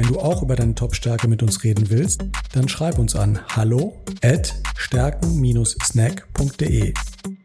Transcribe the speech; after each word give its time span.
Wenn 0.00 0.08
du 0.08 0.18
auch 0.18 0.42
über 0.42 0.56
deine 0.56 0.74
Top-Stärke 0.74 1.28
mit 1.28 1.42
uns 1.42 1.62
reden 1.62 1.90
willst, 1.90 2.24
dann 2.54 2.70
schreib 2.70 2.98
uns 2.98 3.14
an 3.14 3.38
hallo 3.48 4.02
at 4.22 4.54
stärken-snack.de 4.74 6.94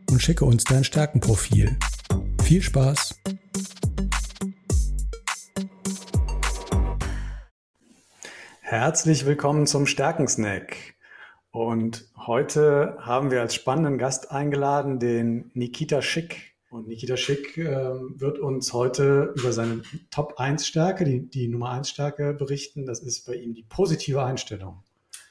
und 0.10 0.22
schicke 0.22 0.46
uns 0.46 0.64
dein 0.64 0.86
Stärkenprofil. 0.86 1.78
Viel 2.44 2.62
Spaß! 2.62 3.22
Herzlich 8.62 9.26
willkommen 9.26 9.68
zum 9.68 9.86
Stärkensnack. 9.86 10.78
Und 11.52 12.06
heute 12.16 12.96
haben 13.02 13.32
wir 13.32 13.42
als 13.42 13.54
spannenden 13.54 13.98
Gast 13.98 14.32
eingeladen 14.32 15.00
den 15.00 15.52
Nikita 15.56 16.02
Schick. 16.02 16.55
Und 16.76 16.90
Nikita 16.90 17.16
Schick 17.16 17.58
äh, 17.58 17.64
wird 17.64 18.38
uns 18.38 18.74
heute 18.74 19.34
über 19.38 19.54
seine 19.54 19.82
Top 20.12 20.34
1 20.42 20.68
Stärke, 20.68 21.06
die, 21.06 21.22
die 21.22 21.48
Nummer 21.48 21.70
1 21.70 21.90
Stärke 21.90 22.34
berichten. 22.34 22.86
Das 22.86 23.00
ist 23.00 23.26
bei 23.26 23.36
ihm 23.36 23.54
die 23.54 23.64
positive 23.64 24.22
Einstellung. 24.22 24.84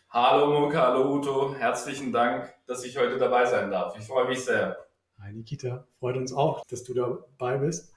Hallo 0.08 0.58
Moka, 0.58 0.86
hallo 0.86 1.14
Uto, 1.14 1.54
herzlichen 1.54 2.12
Dank, 2.12 2.50
dass 2.66 2.82
ich 2.86 2.96
heute 2.96 3.18
dabei 3.18 3.44
sein 3.44 3.70
darf. 3.70 3.94
Ich 3.98 4.06
freue 4.06 4.26
mich 4.26 4.42
sehr. 4.42 4.78
Hi 5.20 5.34
Nikita, 5.34 5.86
freut 5.98 6.16
uns 6.16 6.32
auch, 6.32 6.64
dass 6.64 6.82
du 6.82 6.94
dabei 6.94 7.58
bist. 7.58 7.92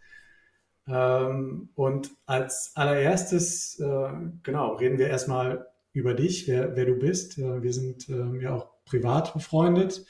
Ähm, 0.86 1.70
und 1.76 2.12
als 2.26 2.74
allererstes, 2.76 3.80
äh, 3.80 4.10
genau, 4.44 4.76
reden 4.76 4.98
wir 4.98 5.08
erstmal 5.08 5.68
über 5.94 6.14
dich, 6.14 6.50
wer, 6.50 6.76
wer 6.76 6.86
du 6.86 6.96
bist. 6.96 7.38
Äh, 7.38 7.64
wir 7.64 7.72
sind 7.72 8.10
äh, 8.10 8.42
ja 8.42 8.56
auch 8.56 8.68
privat 8.84 9.34
befreundet. 9.34 10.06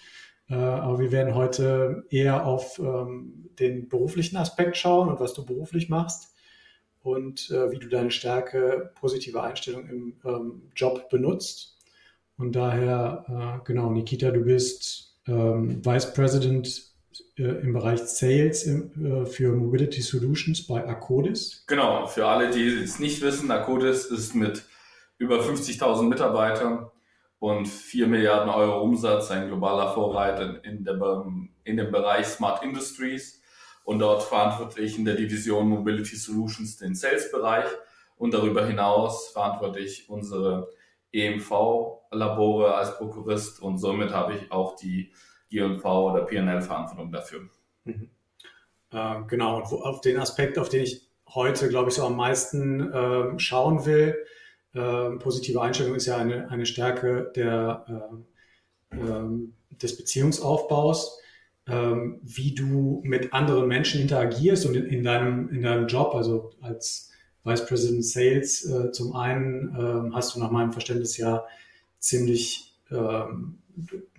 Äh, 0.49 0.55
aber 0.55 0.99
wir 0.99 1.11
werden 1.11 1.35
heute 1.35 2.05
eher 2.09 2.45
auf 2.45 2.79
ähm, 2.79 3.49
den 3.59 3.89
beruflichen 3.89 4.37
Aspekt 4.37 4.77
schauen 4.77 5.09
und 5.09 5.19
was 5.19 5.33
du 5.33 5.45
beruflich 5.45 5.89
machst 5.89 6.33
und 7.01 7.49
äh, 7.51 7.71
wie 7.71 7.79
du 7.79 7.87
deine 7.87 8.11
Stärke 8.11 8.91
positive 8.99 9.41
Einstellung 9.41 9.87
im 9.89 10.13
ähm, 10.23 10.61
Job 10.75 11.09
benutzt. 11.09 11.77
Und 12.37 12.55
daher, 12.55 13.59
äh, 13.59 13.65
genau, 13.65 13.89
Nikita, 13.89 14.31
du 14.31 14.41
bist 14.41 15.17
ähm, 15.27 15.83
Vice 15.85 16.13
President 16.13 16.83
im 17.35 17.73
Bereich 17.73 17.99
Sales 17.99 18.69
für 19.25 19.51
Mobility 19.51 20.01
Solutions 20.01 20.65
bei 20.65 20.87
Akkodis. 20.87 21.63
Genau, 21.67 22.05
für 22.05 22.27
alle, 22.27 22.49
die 22.49 22.67
es 22.67 22.99
nicht 22.99 23.21
wissen, 23.21 23.49
Akkodis 23.49 24.05
ist 24.05 24.35
mit 24.35 24.63
über 25.17 25.39
50.000 25.39 26.03
Mitarbeitern 26.03 26.89
und 27.39 27.67
4 27.67 28.07
Milliarden 28.07 28.49
Euro 28.49 28.81
Umsatz, 28.81 29.29
ein 29.31 29.47
globaler 29.47 29.93
Vorreiter 29.93 30.63
in, 30.63 30.83
der, 30.83 31.25
in 31.63 31.77
dem 31.77 31.91
Bereich 31.91 32.25
Smart 32.27 32.63
Industries 32.63 33.41
und 33.83 33.99
dort 33.99 34.23
verantwortlich 34.23 34.97
in 34.97 35.05
der 35.05 35.15
Division 35.15 35.69
Mobility 35.69 36.15
Solutions 36.15 36.77
den 36.77 36.95
Sales-Bereich 36.95 37.67
und 38.17 38.33
darüber 38.33 38.65
hinaus 38.65 39.29
verantwortlich 39.29 40.09
unsere 40.09 40.69
EMV-Labore 41.13 42.73
als 42.73 42.97
Prokurist 42.97 43.61
und 43.61 43.77
somit 43.77 44.11
habe 44.11 44.35
ich 44.35 44.51
auch 44.51 44.75
die 44.75 45.13
GMV 45.49 45.85
oder 45.85 46.25
PNL-Verantwortung 46.25 47.11
dafür. 47.11 47.41
Mhm. 47.85 48.09
Äh, 48.91 49.21
genau, 49.27 49.57
und 49.57 49.65
auf 49.65 50.01
den 50.01 50.19
Aspekt, 50.19 50.57
auf 50.57 50.69
den 50.69 50.83
ich 50.83 51.07
heute, 51.29 51.69
glaube 51.69 51.89
ich, 51.89 51.95
so 51.95 52.05
am 52.05 52.15
meisten 52.15 52.91
äh, 52.91 53.39
schauen 53.39 53.85
will, 53.85 54.17
positive 55.19 55.61
Einstellung 55.61 55.95
ist 55.95 56.05
ja 56.05 56.17
eine, 56.17 56.49
eine 56.49 56.65
Stärke 56.65 57.31
der, 57.35 57.85
äh, 58.91 58.95
äh, 58.95 59.77
des 59.81 59.97
Beziehungsaufbaus, 59.97 61.19
ähm, 61.67 62.19
wie 62.23 62.53
du 62.53 63.01
mit 63.03 63.33
anderen 63.33 63.67
Menschen 63.67 64.01
interagierst 64.01 64.65
und 64.65 64.75
in, 64.75 64.85
in, 64.85 65.03
deinem, 65.03 65.49
in 65.49 65.61
deinem 65.61 65.87
Job, 65.87 66.15
also 66.15 66.51
als 66.61 67.11
Vice 67.43 67.65
President 67.65 68.05
Sales, 68.05 68.65
äh, 68.65 68.91
zum 68.91 69.15
einen 69.15 69.75
ähm, 69.79 70.15
hast 70.15 70.35
du 70.35 70.39
nach 70.39 70.51
meinem 70.51 70.71
Verständnis 70.71 71.17
ja 71.17 71.45
ziemlich 71.99 72.75
ähm, 72.91 73.59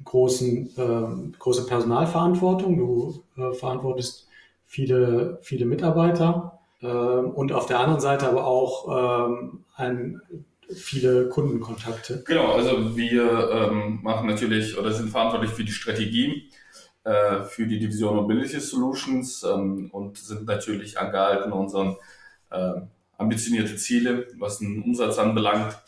großen, 0.04 0.70
äh, 0.76 1.38
große 1.38 1.66
Personalverantwortung. 1.66 2.76
Du 2.76 3.22
äh, 3.36 3.52
verantwortest 3.52 4.28
viele, 4.66 5.38
viele 5.42 5.66
Mitarbeiter 5.66 6.52
ähm, 6.52 6.57
und 6.80 7.52
auf 7.52 7.66
der 7.66 7.80
anderen 7.80 8.00
Seite 8.00 8.28
aber 8.28 8.46
auch 8.46 9.28
ähm, 9.28 9.64
ein, 9.74 10.20
viele 10.72 11.28
Kundenkontakte. 11.28 12.22
Genau, 12.26 12.52
also 12.52 12.96
wir 12.96 13.50
ähm, 13.50 14.00
machen 14.02 14.28
natürlich 14.28 14.78
oder 14.78 14.92
sind 14.92 15.10
verantwortlich 15.10 15.50
für 15.50 15.64
die 15.64 15.72
Strategie 15.72 16.50
äh, 17.08 17.44
für 17.44 17.66
die 17.66 17.78
Division 17.78 18.16
Mobility 18.16 18.60
Solutions 18.60 19.42
ähm, 19.42 19.88
und 19.92 20.18
sind 20.18 20.46
natürlich 20.46 20.98
angehalten, 20.98 21.52
unseren 21.52 21.96
äh, 22.50 22.82
ambitionierte 23.16 23.76
Ziele, 23.76 24.26
was 24.36 24.58
den 24.58 24.82
Umsatz 24.82 25.18
anbelangt, 25.18 25.78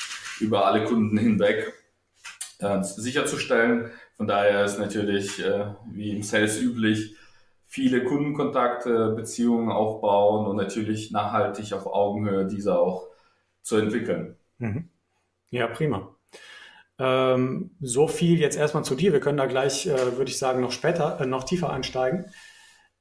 über 0.41 0.65
alle 0.67 0.85
Kunden 0.85 1.19
hinweg 1.19 1.75
äh, 2.59 2.83
sicherzustellen. 2.83 3.91
Von 4.17 4.29
daher 4.29 4.65
ist 4.65 4.79
natürlich, 4.79 5.45
äh, 5.45 5.67
wie 5.93 6.11
im 6.11 6.23
Sales 6.23 6.59
üblich, 6.59 7.17
viele 7.71 8.03
Kundenkontakte, 8.03 9.13
Beziehungen 9.13 9.71
aufbauen 9.71 10.47
und 10.47 10.57
natürlich 10.57 11.13
nachhaltig 11.13 11.73
auf 11.73 11.87
Augenhöhe 11.87 12.47
diese 12.47 12.77
auch 12.77 13.07
zu 13.63 13.77
entwickeln. 13.77 14.37
Mhm. 14.59 14.89
Ja, 15.51 15.69
prima. 15.69 16.17
Ähm, 16.99 17.71
so 17.81 18.09
viel 18.09 18.41
jetzt 18.41 18.59
erstmal 18.59 18.85
zu 18.85 18.97
dir. 18.97 19.13
Wir 19.13 19.21
können 19.21 19.39
da 19.39 19.47
gleich, 19.47 19.87
äh, 19.87 20.17
würde 20.17 20.33
ich 20.33 20.39
sagen, 20.39 20.61
noch 20.61 20.73
später, 20.73 21.21
äh, 21.21 21.27
noch 21.27 21.45
tiefer 21.45 21.71
einsteigen. 21.71 22.27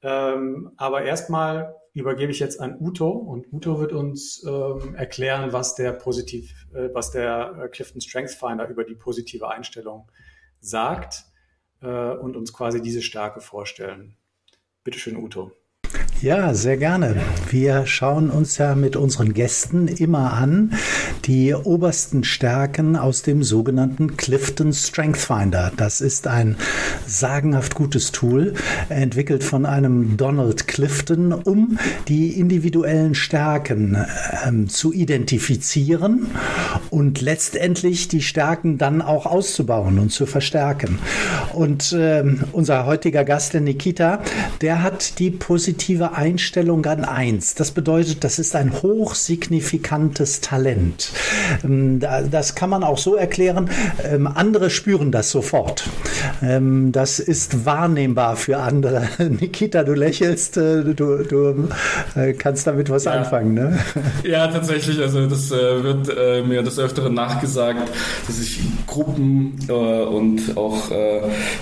Ähm, 0.04 0.72
aber 0.78 1.02
erstmal 1.02 1.76
übergebe 1.96 2.32
ich 2.32 2.40
jetzt 2.40 2.62
an 2.62 2.78
Uto 2.80 3.10
und 3.10 3.52
Uto 3.52 3.80
wird 3.80 3.92
uns 3.92 4.46
ähm, 4.48 4.94
erklären, 4.94 5.52
was 5.52 5.74
der 5.74 5.94
positiv, 5.94 6.68
äh, 6.76 6.90
was 6.94 7.10
der 7.10 7.64
äh, 7.64 7.70
Clifton 7.70 8.02
Strength 8.02 8.32
Finder 8.34 8.68
über 8.68 8.84
die 8.84 8.96
positive 8.96 9.50
Einstellung 9.50 10.12
sagt 10.60 11.26
äh, 11.82 11.88
und 11.88 12.38
uns 12.38 12.54
quasi 12.54 12.84
diese 12.84 13.02
Stärke 13.02 13.42
vorstellen. 13.42 14.16
Bitte 14.84 15.00
schön, 15.00 15.16
Uto. 15.18 15.56
Ja, 16.22 16.54
sehr 16.54 16.76
gerne. 16.76 17.16
Wir 17.50 17.86
schauen 17.86 18.30
uns 18.30 18.58
ja 18.58 18.76
mit 18.76 18.98
unseren 18.98 19.34
Gästen 19.34 19.88
immer 19.88 20.34
an 20.34 20.74
die 21.24 21.54
obersten 21.54 22.26
Stärken 22.26 22.98
aus 22.98 23.22
dem 23.22 23.42
sogenannten 23.42 24.18
Clifton 24.18 24.74
Strength 24.74 25.16
Finder. 25.16 25.72
Das 25.78 26.02
ist 26.02 26.28
ein 26.28 26.58
sagenhaft 27.08 27.74
gutes 27.74 28.12
Tool, 28.12 28.54
entwickelt 28.90 29.46
von 29.46 29.66
einem 29.66 30.18
Donald 30.18 30.68
Clifton, 30.68 31.32
um 31.32 31.80
die 32.10 32.38
individuellen 32.38 33.16
Stärken 33.16 33.98
ähm, 34.46 34.68
zu 34.68 34.92
identifizieren 34.92 36.28
und 36.90 37.22
letztendlich 37.22 38.10
die 38.10 38.22
Stärken 38.22 38.78
dann 38.78 39.02
auch 39.02 39.26
auszubauen 39.26 40.00
und 40.00 40.12
zu 40.12 40.26
verstärken. 40.26 41.00
Und 41.54 41.94
äh, 41.94 42.26
unser 42.52 42.86
heutiger 42.86 43.24
Gast, 43.24 43.54
der 43.54 43.62
Nikita, 43.62 44.22
der 44.60 44.84
hat 44.84 45.20
die 45.20 45.32
positive 45.32 46.09
Einstellung 46.16 46.86
an 46.86 47.06
eins. 47.06 47.56
Das 47.56 47.72
bedeutet, 47.72 48.24
das 48.24 48.40
ist 48.40 48.56
ein 48.56 48.82
hochsignifikantes 48.82 50.42
Talent. 50.42 51.12
Ähm, 51.64 52.00
das 52.00 52.56
kann 52.56 52.70
man 52.70 52.84
auch 52.84 52.98
so 52.98 53.16
erklären. 53.16 53.70
Ähm, 54.04 54.28
andere 54.28 54.70
spüren 54.70 55.12
das 55.12 55.32
sofort. 55.32 55.84
Ähm, 56.42 56.92
das 56.92 57.20
ist 57.20 57.66
wahrnehmbar 57.66 58.36
für 58.36 58.58
andere. 58.58 59.08
Nikita, 59.20 59.84
du 59.84 59.94
lächelst, 59.94 60.58
äh, 60.58 60.84
du, 60.84 61.24
du 61.24 61.70
äh, 62.16 62.34
kannst 62.34 62.68
damit 62.68 62.90
was 62.90 63.06
ja. 63.06 63.12
anfangen, 63.12 63.54
ne? 63.54 63.80
Ja, 64.24 64.48
tatsächlich. 64.48 65.00
Also 65.00 65.28
das 65.28 65.52
äh, 65.52 65.84
wird 65.84 66.48
mir 66.48 66.64
des 66.64 66.80
Öfteren 66.80 67.14
nachgesagt, 67.14 67.90
dass 68.28 68.40
ich 68.40 68.60
Gruppen 68.88 69.56
und 69.70 70.58
auch 70.58 70.92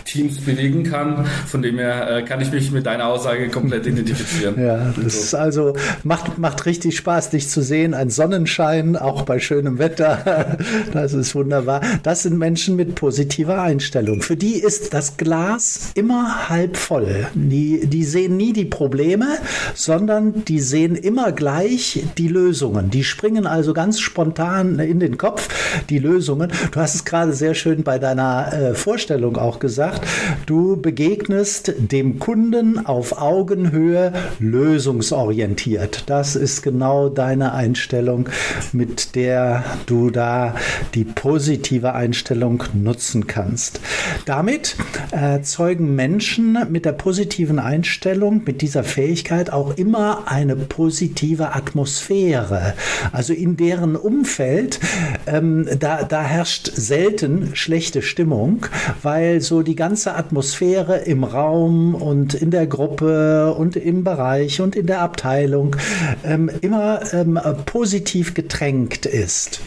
Teams 0.05 0.39
bewegen 0.41 0.83
kann. 0.83 1.25
Von 1.45 1.61
dem 1.61 1.77
her 1.77 2.23
kann 2.23 2.41
ich 2.41 2.51
mich 2.51 2.71
mit 2.71 2.85
deiner 2.85 3.07
Aussage 3.07 3.50
komplett 3.50 3.85
identifizieren. 3.97 4.37
Passieren. 4.38 4.63
Ja, 4.63 4.94
das 4.95 5.13
so. 5.13 5.19
ist 5.19 5.36
also 5.36 5.74
macht, 6.04 6.38
macht 6.38 6.66
richtig 6.66 6.98
Spaß, 6.98 7.31
dich 7.31 7.50
zu 7.50 7.62
sehen. 7.62 7.94
Ein 7.94 8.10
Sonnenschein, 8.10 8.95
auch 8.95 9.24
bei 9.24 9.39
schönem 9.39 9.80
Wetter. 9.80 10.57
Das 10.94 11.13
ist 11.13 11.36
wunderbar. 11.36 11.81
Das 12.04 12.24
sind 12.24 12.38
Menschen 12.38 12.75
mit 12.75 12.95
positiver 12.95 13.62
Einstellung. 13.62 14.22
Für 14.22 14.36
die 14.36 14.56
ist 14.56 14.94
das 14.94 15.18
Glas 15.18 15.92
immer 15.95 16.50
halb 16.50 16.78
voll. 16.78 17.28
Die, 17.34 17.86
die 17.86 18.04
sehen 18.04 18.38
nie 18.38 18.54
die 18.54 18.66
Probleme, 18.66 19.28
sondern 19.75 20.45
die 20.45 20.60
sehen 20.60 20.95
immer 20.95 21.31
gleich 21.31 22.06
die 22.18 22.28
Lösungen. 22.28 22.89
Die 22.89 23.04
springen 23.04 23.48
also 23.48 23.74
ganz 23.74 24.00
spontan 24.00 24.80
in 24.80 25.00
den 25.00 25.18
Kopf, 25.18 25.50
die 25.89 26.00
Lösungen. 26.00 26.51
Du 26.72 26.80
hast 26.80 26.95
es 26.95 27.06
gerade 27.06 27.34
sehr 27.34 27.54
schön 27.54 27.84
bei 27.84 28.00
deiner 28.00 28.54
äh, 28.54 28.74
Vorstellung 28.74 29.38
auch 29.38 29.60
gesagt. 29.60 30.07
Du 30.45 30.78
begegnest 30.78 31.74
dem 31.78 32.19
Kunden 32.19 32.86
auf 32.86 33.22
Augenhöhe 33.22 34.13
lösungsorientiert. 34.39 36.03
Das 36.07 36.35
ist 36.35 36.62
genau 36.62 37.09
deine 37.09 37.53
Einstellung, 37.53 38.29
mit 38.74 39.15
der 39.15 39.63
du 39.85 40.09
da 40.09 40.56
die 40.94 41.03
positive 41.03 41.94
Einstellung 41.94 42.63
nutzen 42.74 43.27
kannst. 43.27 43.79
Damit 44.25 44.75
erzeugen 45.12 45.95
Menschen 45.95 46.57
mit 46.69 46.85
der 46.85 46.91
positiven 46.91 47.59
Einstellung, 47.59 48.44
mit 48.45 48.62
dieser 48.62 48.83
Fähigkeit 48.83 49.51
auch 49.51 49.77
immer 49.77 50.24
eine 50.27 50.56
positive 50.56 51.56
Atmosphäre. 51.56 52.74
Also 53.12 53.33
in 53.33 53.57
deren 53.57 53.95
Umfeld, 53.95 54.79
ähm, 55.25 55.68
da, 55.79 56.03
da 56.03 56.21
herrscht 56.21 56.71
selten 56.74 57.56
schlechte 57.56 58.01
Stimmung, 58.01 58.65
weil 59.01 59.41
so 59.41 59.62
die 59.62 59.75
ganze 59.75 60.15
Atmosphäre 60.15 60.97
im 60.97 61.24
Raum 61.24 61.95
und 61.95 62.33
in 62.33 62.51
der 62.51 62.68
Gruppe 62.68 63.53
und 63.53 63.75
im 63.75 64.03
Bereich 64.03 64.16
und 64.17 64.75
in 64.75 64.87
der 64.87 65.01
Abteilung 65.01 65.75
ähm, 66.23 66.49
immer 66.61 67.01
ähm, 67.13 67.39
positiv 67.65 68.33
getränkt 68.33 69.05
ist. 69.05 69.61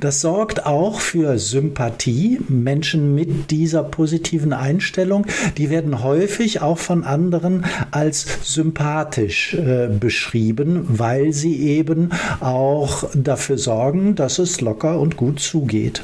Das 0.00 0.20
sorgt 0.20 0.66
auch 0.66 1.00
für 1.00 1.38
Sympathie. 1.38 2.38
Menschen 2.48 3.14
mit 3.14 3.50
dieser 3.50 3.82
positiven 3.82 4.52
Einstellung, 4.52 5.26
die 5.56 5.70
werden 5.70 6.02
häufig 6.02 6.60
auch 6.60 6.78
von 6.78 7.04
anderen 7.04 7.64
als 7.90 8.26
sympathisch 8.42 9.54
äh, 9.54 9.88
beschrieben, 9.88 10.84
weil 10.88 11.32
sie 11.32 11.62
eben 11.62 12.10
auch 12.40 13.08
dafür 13.14 13.56
sorgen, 13.56 14.14
dass 14.14 14.38
es 14.38 14.60
locker 14.60 15.00
und 15.00 15.16
gut 15.16 15.40
zugeht. 15.40 16.02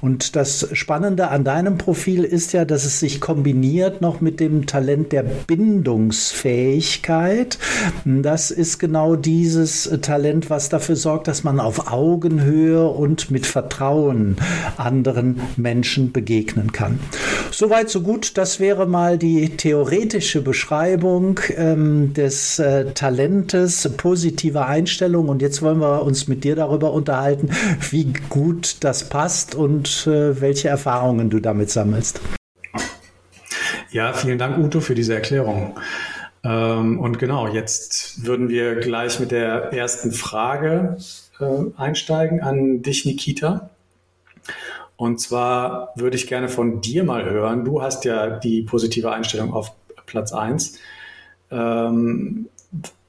Und 0.00 0.34
das 0.34 0.68
Spannende 0.72 1.28
an 1.28 1.44
deinem 1.44 1.78
Profil 1.78 2.24
ist 2.24 2.52
ja, 2.52 2.64
dass 2.64 2.84
es 2.84 2.98
sich 2.98 3.20
kombiniert 3.20 4.00
noch 4.00 4.20
mit 4.20 4.40
dem 4.40 4.66
Talent 4.66 5.12
der 5.12 5.22
Bindungsfähigkeit. 5.22 7.27
Das 8.04 8.50
ist 8.50 8.78
genau 8.78 9.16
dieses 9.16 9.90
Talent, 10.02 10.50
was 10.50 10.68
dafür 10.68 10.96
sorgt, 10.96 11.28
dass 11.28 11.44
man 11.44 11.60
auf 11.60 11.92
Augenhöhe 11.92 12.88
und 12.88 13.30
mit 13.30 13.46
Vertrauen 13.46 14.36
anderen 14.76 15.40
Menschen 15.56 16.12
begegnen 16.12 16.72
kann. 16.72 16.98
Soweit, 17.50 17.90
so 17.90 18.02
gut. 18.02 18.36
Das 18.36 18.60
wäre 18.60 18.86
mal 18.86 19.18
die 19.18 19.56
theoretische 19.56 20.42
Beschreibung 20.42 21.40
ähm, 21.56 22.12
des 22.14 22.58
äh, 22.58 22.92
Talentes 22.92 23.88
positiver 23.96 24.66
Einstellung. 24.66 25.28
Und 25.28 25.42
jetzt 25.42 25.62
wollen 25.62 25.80
wir 25.80 26.02
uns 26.02 26.28
mit 26.28 26.44
dir 26.44 26.56
darüber 26.56 26.92
unterhalten, 26.92 27.50
wie 27.90 28.12
gut 28.28 28.76
das 28.80 29.08
passt 29.08 29.54
und 29.54 30.06
äh, 30.06 30.40
welche 30.40 30.68
Erfahrungen 30.68 31.30
du 31.30 31.40
damit 31.40 31.70
sammelst. 31.70 32.20
Ja, 33.90 34.12
vielen 34.12 34.38
Dank, 34.38 34.58
Uto, 34.58 34.80
für 34.80 34.94
diese 34.94 35.14
Erklärung. 35.14 35.74
Ähm, 36.44 36.98
und 37.00 37.18
genau, 37.18 37.48
jetzt 37.48 38.24
würden 38.24 38.48
wir 38.48 38.76
gleich 38.76 39.20
mit 39.20 39.30
der 39.30 39.72
ersten 39.72 40.12
Frage 40.12 40.98
äh, 41.40 41.44
einsteigen 41.76 42.40
an 42.40 42.82
dich, 42.82 43.04
Nikita. 43.04 43.70
Und 44.96 45.20
zwar 45.20 45.92
würde 45.94 46.16
ich 46.16 46.26
gerne 46.26 46.48
von 46.48 46.80
dir 46.80 47.04
mal 47.04 47.24
hören. 47.24 47.64
Du 47.64 47.82
hast 47.82 48.04
ja 48.04 48.30
die 48.30 48.62
positive 48.62 49.12
Einstellung 49.12 49.52
auf 49.52 49.72
Platz 50.06 50.32
1. 50.32 50.78
Ähm, 51.50 52.48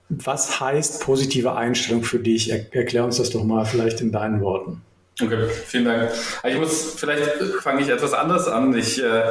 was 0.09 0.59
heißt 0.59 1.03
positive 1.03 1.55
Einstellung 1.55 2.03
für 2.03 2.19
dich? 2.19 2.51
Er, 2.51 2.73
erklär 2.75 3.05
uns 3.05 3.17
das 3.17 3.29
doch 3.29 3.43
mal 3.43 3.65
vielleicht 3.65 4.01
in 4.01 4.11
deinen 4.11 4.41
Worten. 4.41 4.81
Okay, 5.21 5.47
vielen 5.65 5.85
Dank. 5.85 6.11
Ich 6.47 6.57
muss, 6.57 6.93
vielleicht 6.95 7.25
fange 7.61 7.81
ich 7.81 7.89
etwas 7.89 8.13
anders 8.13 8.47
an. 8.47 8.75
Ich 8.77 9.03
äh, 9.03 9.23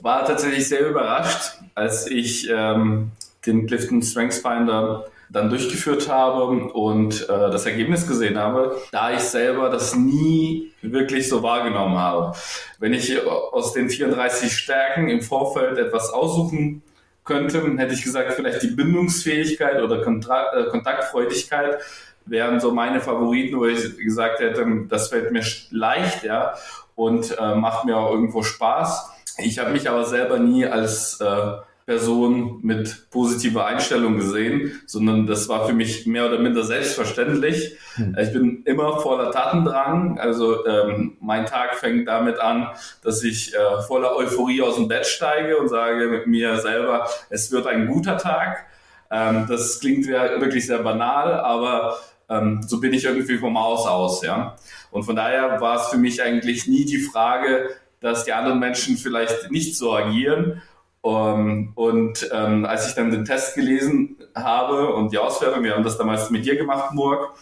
war 0.00 0.24
tatsächlich 0.24 0.68
sehr 0.68 0.88
überrascht, 0.88 1.54
als 1.74 2.06
ich 2.06 2.48
ähm, 2.50 3.10
den 3.46 3.66
Clifton 3.66 4.02
Strengths 4.02 4.38
Finder 4.38 5.06
dann 5.28 5.50
durchgeführt 5.50 6.08
habe 6.08 6.44
und 6.72 7.28
äh, 7.28 7.50
das 7.50 7.66
Ergebnis 7.66 8.06
gesehen 8.06 8.38
habe, 8.38 8.80
da 8.92 9.12
ich 9.12 9.20
selber 9.20 9.70
das 9.70 9.96
nie 9.96 10.72
wirklich 10.82 11.28
so 11.28 11.42
wahrgenommen 11.42 11.98
habe. 11.98 12.36
Wenn 12.78 12.92
ich 12.92 13.20
aus 13.26 13.72
den 13.72 13.90
34 13.90 14.56
Stärken 14.56 15.08
im 15.08 15.22
Vorfeld 15.22 15.78
etwas 15.78 16.10
aussuchen 16.10 16.82
könnte, 17.24 17.60
hätte 17.76 17.94
ich 17.94 18.04
gesagt, 18.04 18.34
vielleicht 18.34 18.62
die 18.62 18.68
Bindungsfähigkeit 18.68 19.82
oder 19.82 20.02
Kontra 20.02 20.52
äh, 20.54 20.70
Kontaktfreudigkeit 20.70 21.80
wären 22.24 22.60
so 22.60 22.72
meine 22.72 23.00
Favoriten, 23.00 23.58
wo 23.58 23.66
ich 23.66 23.96
gesagt 23.96 24.40
hätte, 24.40 24.66
das 24.88 25.08
fällt 25.08 25.32
mir 25.32 25.44
leicht, 25.70 26.24
ja, 26.24 26.54
und 26.94 27.36
äh, 27.38 27.54
macht 27.54 27.84
mir 27.84 27.96
auch 27.96 28.10
irgendwo 28.12 28.42
Spaß. 28.42 29.10
Ich 29.38 29.58
habe 29.58 29.70
mich 29.70 29.88
aber 29.88 30.04
selber 30.04 30.38
nie 30.38 30.66
als 30.66 31.20
äh, 31.20 31.52
Person 31.86 32.58
mit 32.62 33.10
positiver 33.10 33.64
Einstellung 33.64 34.16
gesehen, 34.16 34.80
sondern 34.86 35.28
das 35.28 35.48
war 35.48 35.68
für 35.68 35.72
mich 35.72 36.04
mehr 36.04 36.26
oder 36.26 36.40
minder 36.40 36.64
selbstverständlich. 36.64 37.76
Hm. 37.94 38.16
Ich 38.20 38.32
bin 38.32 38.62
immer 38.64 38.98
voller 38.98 39.30
Tatendrang. 39.30 40.18
Also 40.18 40.66
ähm, 40.66 41.16
mein 41.20 41.46
Tag 41.46 41.76
fängt 41.76 42.08
damit 42.08 42.40
an, 42.40 42.70
dass 43.04 43.22
ich 43.22 43.54
äh, 43.54 43.82
voller 43.86 44.16
Euphorie 44.16 44.62
aus 44.62 44.74
dem 44.74 44.88
Bett 44.88 45.06
steige 45.06 45.58
und 45.58 45.68
sage 45.68 46.08
mit 46.08 46.26
mir 46.26 46.58
selber, 46.58 47.08
es 47.30 47.52
wird 47.52 47.68
ein 47.68 47.86
guter 47.86 48.18
Tag. 48.18 48.66
Ähm, 49.08 49.46
das 49.48 49.78
klingt 49.78 50.06
ja 50.06 50.40
wirklich 50.40 50.66
sehr 50.66 50.82
banal, 50.82 51.34
aber 51.34 52.00
ähm, 52.28 52.64
so 52.66 52.80
bin 52.80 52.92
ich 52.94 53.04
irgendwie 53.04 53.38
vom 53.38 53.56
Haus 53.56 53.86
aus, 53.86 54.22
ja. 54.22 54.56
Und 54.90 55.04
von 55.04 55.14
daher 55.14 55.60
war 55.60 55.76
es 55.76 55.86
für 55.86 55.98
mich 55.98 56.20
eigentlich 56.20 56.66
nie 56.66 56.84
die 56.84 56.98
Frage, 56.98 57.70
dass 58.00 58.24
die 58.24 58.32
anderen 58.32 58.58
Menschen 58.58 58.96
vielleicht 58.96 59.52
nicht 59.52 59.76
so 59.76 59.94
agieren. 59.94 60.62
Um, 61.06 61.14
ähm, 61.14 61.72
und 61.76 62.28
ähm, 62.32 62.64
als 62.64 62.88
ich 62.88 62.94
dann 62.96 63.12
den 63.12 63.24
Test 63.24 63.54
gelesen 63.54 64.16
habe 64.34 64.92
und 64.92 65.12
die 65.12 65.18
Auswertung, 65.18 65.62
wir 65.62 65.76
haben 65.76 65.84
das 65.84 65.96
damals 65.98 66.30
mit 66.30 66.44
dir 66.44 66.56
gemacht, 66.56 66.92
Murk, 66.94 67.32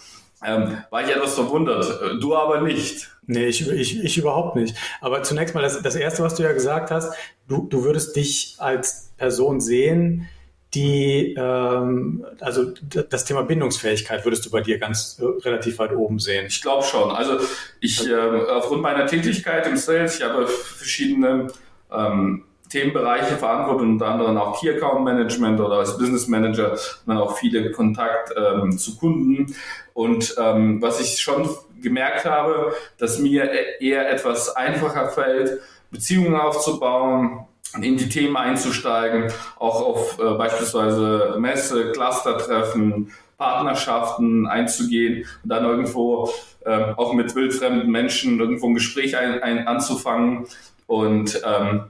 ähm, 0.44 0.76
war 0.90 1.02
ich 1.02 1.08
etwas 1.08 1.34
verwundert. 1.34 1.86
Du 2.20 2.36
aber 2.36 2.60
nicht. 2.60 3.08
Nee, 3.26 3.46
ich, 3.46 3.66
ich, 3.70 4.04
ich 4.04 4.18
überhaupt 4.18 4.56
nicht. 4.56 4.76
Aber 5.00 5.22
zunächst 5.22 5.54
mal 5.54 5.62
das, 5.62 5.80
das 5.80 5.94
Erste, 5.96 6.22
was 6.22 6.34
du 6.34 6.42
ja 6.42 6.52
gesagt 6.52 6.90
hast, 6.90 7.14
du, 7.48 7.66
du 7.66 7.84
würdest 7.84 8.14
dich 8.16 8.56
als 8.58 9.14
Person 9.16 9.62
sehen, 9.62 10.28
die, 10.74 11.34
ähm, 11.38 12.26
also 12.40 12.70
das 13.08 13.24
Thema 13.24 13.44
Bindungsfähigkeit 13.44 14.26
würdest 14.26 14.44
du 14.44 14.50
bei 14.50 14.60
dir 14.60 14.78
ganz 14.78 15.18
äh, 15.22 15.24
relativ 15.42 15.78
weit 15.78 15.96
oben 15.96 16.18
sehen. 16.18 16.44
Ich 16.48 16.60
glaube 16.60 16.84
schon. 16.84 17.10
Also 17.10 17.38
ich, 17.80 18.06
äh, 18.06 18.14
aufgrund 18.14 18.82
meiner 18.82 19.06
Tätigkeit 19.06 19.66
im 19.66 19.78
Sales, 19.78 20.18
ich 20.18 20.22
habe 20.22 20.46
verschiedene 20.46 21.46
ähm, 21.90 22.44
Themenbereiche 22.74 23.36
verantwortet, 23.36 23.86
unter 23.86 24.06
anderem 24.06 24.36
auch 24.36 24.58
Key 24.58 24.68
Account 24.70 25.04
Management 25.04 25.60
oder 25.60 25.76
als 25.76 25.96
Business 25.96 26.26
Manager 26.26 26.76
dann 27.06 27.18
auch 27.18 27.36
viele 27.38 27.70
Kontakt 27.70 28.34
ähm, 28.36 28.76
zu 28.76 28.96
Kunden. 28.96 29.54
Und 29.92 30.34
ähm, 30.38 30.82
was 30.82 31.00
ich 31.00 31.22
schon 31.22 31.48
gemerkt 31.80 32.24
habe, 32.24 32.74
dass 32.98 33.20
mir 33.20 33.48
eher 33.80 34.10
etwas 34.10 34.54
einfacher 34.56 35.08
fällt, 35.08 35.60
Beziehungen 35.92 36.34
aufzubauen, 36.34 37.46
in 37.80 37.96
die 37.96 38.08
Themen 38.08 38.36
einzusteigen, 38.36 39.32
auch 39.58 39.80
auf 39.80 40.18
äh, 40.18 40.34
beispielsweise 40.34 41.36
Messe, 41.38 41.92
Clustertreffen, 41.92 43.12
Partnerschaften 43.38 44.46
einzugehen 44.46 45.26
und 45.42 45.48
dann 45.48 45.64
irgendwo 45.64 46.30
äh, 46.64 46.92
auch 46.96 47.12
mit 47.12 47.34
wildfremden 47.34 47.90
Menschen 47.90 48.40
irgendwo 48.40 48.68
ein 48.68 48.74
Gespräch 48.74 49.16
ein, 49.16 49.42
ein, 49.42 49.66
anzufangen 49.66 50.46
und 50.86 51.40
ähm, 51.44 51.84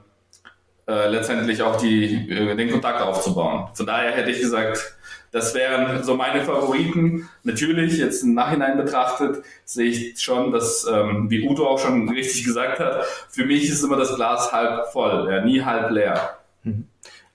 äh, 0.87 1.09
letztendlich 1.09 1.61
auch 1.61 1.77
die, 1.77 2.29
äh, 2.29 2.55
den 2.55 2.71
Kontakt 2.71 3.01
aufzubauen. 3.01 3.69
Von 3.73 3.85
daher 3.85 4.11
hätte 4.11 4.31
ich 4.31 4.39
gesagt, 4.39 4.95
das 5.31 5.53
wären 5.53 6.03
so 6.03 6.15
meine 6.15 6.45
Favoriten. 6.45 7.27
Natürlich, 7.43 7.97
jetzt 7.97 8.23
im 8.23 8.35
Nachhinein 8.35 8.77
betrachtet, 8.77 9.43
sehe 9.65 9.87
ich 9.87 10.21
schon, 10.21 10.51
dass, 10.51 10.87
ähm, 10.89 11.29
wie 11.29 11.47
Udo 11.47 11.67
auch 11.67 11.79
schon 11.79 12.07
richtig 12.07 12.45
gesagt 12.45 12.79
hat, 12.79 13.05
für 13.29 13.45
mich 13.45 13.69
ist 13.69 13.83
immer 13.83 13.97
das 13.97 14.15
Glas 14.15 14.51
halb 14.53 14.87
voll, 14.93 15.27
ja, 15.29 15.43
nie 15.43 15.61
halb 15.61 15.91
leer. 15.91 16.37
Mhm. 16.63 16.87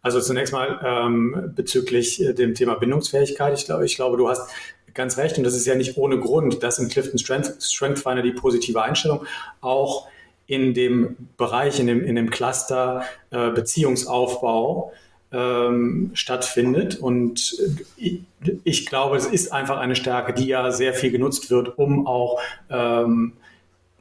Also 0.02 0.20
zunächst 0.20 0.52
mal 0.52 0.80
ähm, 0.82 1.52
bezüglich 1.54 2.24
äh, 2.24 2.32
dem 2.32 2.54
Thema 2.54 2.76
Bindungsfähigkeit. 2.76 3.58
Ich 3.58 3.66
glaube, 3.66 3.84
ich 3.84 3.96
glaube, 3.96 4.16
du 4.16 4.30
hast 4.30 4.50
ganz 4.94 5.18
recht 5.18 5.36
und 5.36 5.44
das 5.44 5.54
ist 5.54 5.66
ja 5.66 5.74
nicht 5.74 5.98
ohne 5.98 6.18
Grund, 6.18 6.62
dass 6.62 6.78
im 6.78 6.88
Clifton 6.88 7.18
Strength, 7.18 7.62
Strength 7.62 7.98
Finder 7.98 8.22
die 8.22 8.32
positive 8.32 8.82
Einstellung 8.82 9.26
auch 9.60 10.08
in 10.50 10.74
dem 10.74 11.16
Bereich, 11.36 11.78
in 11.78 11.86
dem, 11.86 12.04
in 12.04 12.16
dem 12.16 12.28
Cluster 12.28 13.04
äh, 13.30 13.50
Beziehungsaufbau 13.50 14.92
ähm, 15.30 16.10
stattfindet. 16.14 16.96
Und 16.96 17.56
ich, 17.96 18.22
ich, 18.64 18.86
glaube, 18.86 19.16
es 19.16 19.26
ist 19.26 19.52
einfach 19.52 19.78
eine 19.78 19.94
Stärke, 19.94 20.34
die 20.34 20.46
ja 20.46 20.72
sehr 20.72 20.92
viel 20.92 21.12
genutzt 21.12 21.52
wird, 21.52 21.78
um 21.78 22.08
auch 22.08 22.40
ähm, 22.68 23.34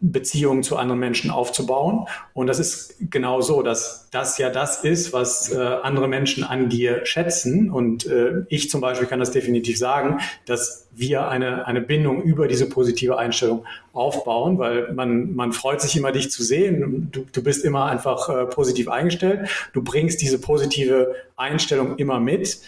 Beziehungen 0.02 0.64
zu 0.64 0.78
anderen 0.78 1.00
Menschen 1.00 1.32
aufzubauen. 1.32 2.06
Und 2.34 2.48
das 2.48 2.60
ist 2.60 2.96
genau 3.10 3.42
so, 3.42 3.62
dass 3.62 4.08
das 4.12 4.38
ja 4.38 4.50
das 4.50 4.84
ist, 4.84 5.14
was 5.14 5.52
äh, 5.52 5.58
andere 5.58 6.08
Menschen 6.08 6.44
an 6.44 6.70
dir 6.70 7.06
schätzen. 7.06 7.70
Und 7.70 8.06
äh, 8.06 8.44
ich 8.48 8.70
zum 8.70 8.82
Beispiel 8.82 9.08
kann 9.08 9.20
das 9.20 9.32
definitiv 9.32 9.78
sagen, 9.78 10.20
dass 10.46 10.88
wir 10.94 11.28
eine, 11.28 11.68
eine 11.68 11.82
Bindung 11.82 12.22
über 12.22 12.48
diese 12.48 12.68
positive 12.70 13.18
Einstellung 13.18 13.66
aufbauen, 13.94 14.58
weil 14.58 14.94
man, 14.94 15.36
man 15.36 15.54
freut 15.54 15.82
sich 15.82 15.96
immer, 15.96 16.12
dich 16.12 16.32
zu 16.32 16.44
sehen. 16.44 17.10
Du, 17.12 17.26
du 17.32 17.44
bist 17.44 17.66
immer 17.66 17.86
einfach 17.86 18.30
äh, 18.30 18.46
positiv 18.46 18.88
eingestellt. 18.88 19.50
Du 19.74 19.84
bringst 19.84 20.22
diese 20.22 20.40
positive 20.40 21.16
Einstellung 21.36 21.98
immer 21.98 22.20
mit. 22.20 22.60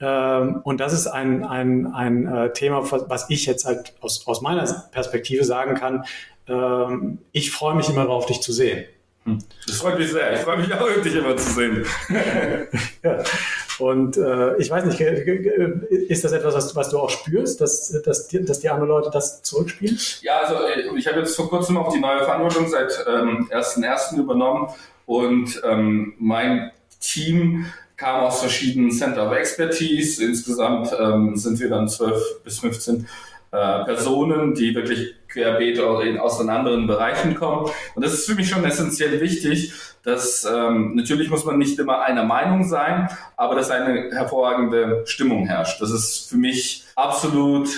Ähm, 0.00 0.60
und 0.62 0.80
das 0.80 0.92
ist 0.92 1.06
ein, 1.06 1.44
ein, 1.44 1.86
ein 1.86 2.26
äh, 2.26 2.52
Thema, 2.52 2.82
was 2.90 3.30
ich 3.30 3.46
jetzt 3.46 3.64
halt 3.64 3.94
aus, 4.00 4.26
aus 4.26 4.40
meiner 4.40 4.64
Perspektive 4.92 5.44
sagen 5.44 5.74
kann, 5.74 6.04
ähm, 6.48 7.18
ich 7.32 7.50
freue 7.50 7.74
mich 7.74 7.88
immer 7.88 8.04
darauf, 8.04 8.26
dich 8.26 8.40
zu 8.40 8.52
sehen. 8.52 8.84
Hm. 9.24 9.38
Das 9.66 9.76
freut 9.76 9.98
mich 9.98 10.10
sehr. 10.10 10.34
Ich 10.34 10.40
freue 10.40 10.58
mich 10.58 10.72
auch, 10.72 10.88
dich 11.02 11.14
immer 11.14 11.36
zu 11.36 11.50
sehen. 11.52 11.84
ja. 13.02 13.22
Und 13.78 14.16
äh, 14.16 14.56
ich 14.56 14.70
weiß 14.70 14.84
nicht, 14.86 15.00
ist 15.00 16.24
das 16.24 16.32
etwas, 16.32 16.54
was, 16.54 16.74
was 16.74 16.90
du 16.90 16.98
auch 16.98 17.10
spürst, 17.10 17.60
dass, 17.60 17.90
dass, 18.02 18.26
die, 18.28 18.44
dass 18.44 18.60
die 18.60 18.70
anderen 18.70 18.88
Leute 18.88 19.10
das 19.12 19.42
zurückspielen? 19.42 19.98
Ja, 20.22 20.40
also 20.40 20.54
äh, 20.64 20.98
ich 20.98 21.06
habe 21.06 21.20
jetzt 21.20 21.36
vor 21.36 21.48
kurzem 21.48 21.76
auch 21.76 21.92
die 21.92 22.00
neue 22.00 22.24
Verantwortung 22.24 22.68
seit 22.68 23.04
ähm, 23.06 23.48
1.1. 23.50 24.18
übernommen 24.18 24.68
und 25.06 25.60
ähm, 25.64 26.14
mein 26.18 26.72
Team 27.00 27.66
kam 27.96 28.24
aus 28.24 28.40
verschiedenen 28.40 28.90
Center 28.90 29.26
of 29.26 29.36
Expertise. 29.36 30.24
Insgesamt 30.24 30.90
ähm, 30.98 31.36
sind 31.36 31.60
wir 31.60 31.68
dann 31.68 31.88
12 31.88 32.42
bis 32.42 32.60
15 32.60 33.06
äh, 33.50 33.84
Personen, 33.84 34.54
die 34.54 34.74
wirklich 34.74 35.14
querbeet 35.28 35.80
aus 35.80 36.38
den 36.38 36.50
anderen 36.50 36.86
Bereichen 36.86 37.34
kommen. 37.34 37.70
Und 37.94 38.04
das 38.04 38.14
ist 38.14 38.26
für 38.26 38.34
mich 38.34 38.48
schon 38.48 38.64
essentiell 38.64 39.20
wichtig, 39.20 39.72
dass 40.02 40.44
ähm, 40.44 40.94
natürlich 40.94 41.30
muss 41.30 41.44
man 41.44 41.58
nicht 41.58 41.78
immer 41.78 42.02
einer 42.02 42.24
Meinung 42.24 42.64
sein, 42.64 43.08
aber 43.36 43.54
dass 43.54 43.70
eine 43.70 44.10
hervorragende 44.10 45.02
Stimmung 45.06 45.46
herrscht. 45.46 45.80
Das 45.82 45.90
ist 45.90 46.30
für 46.30 46.36
mich 46.36 46.84
absolut 46.96 47.68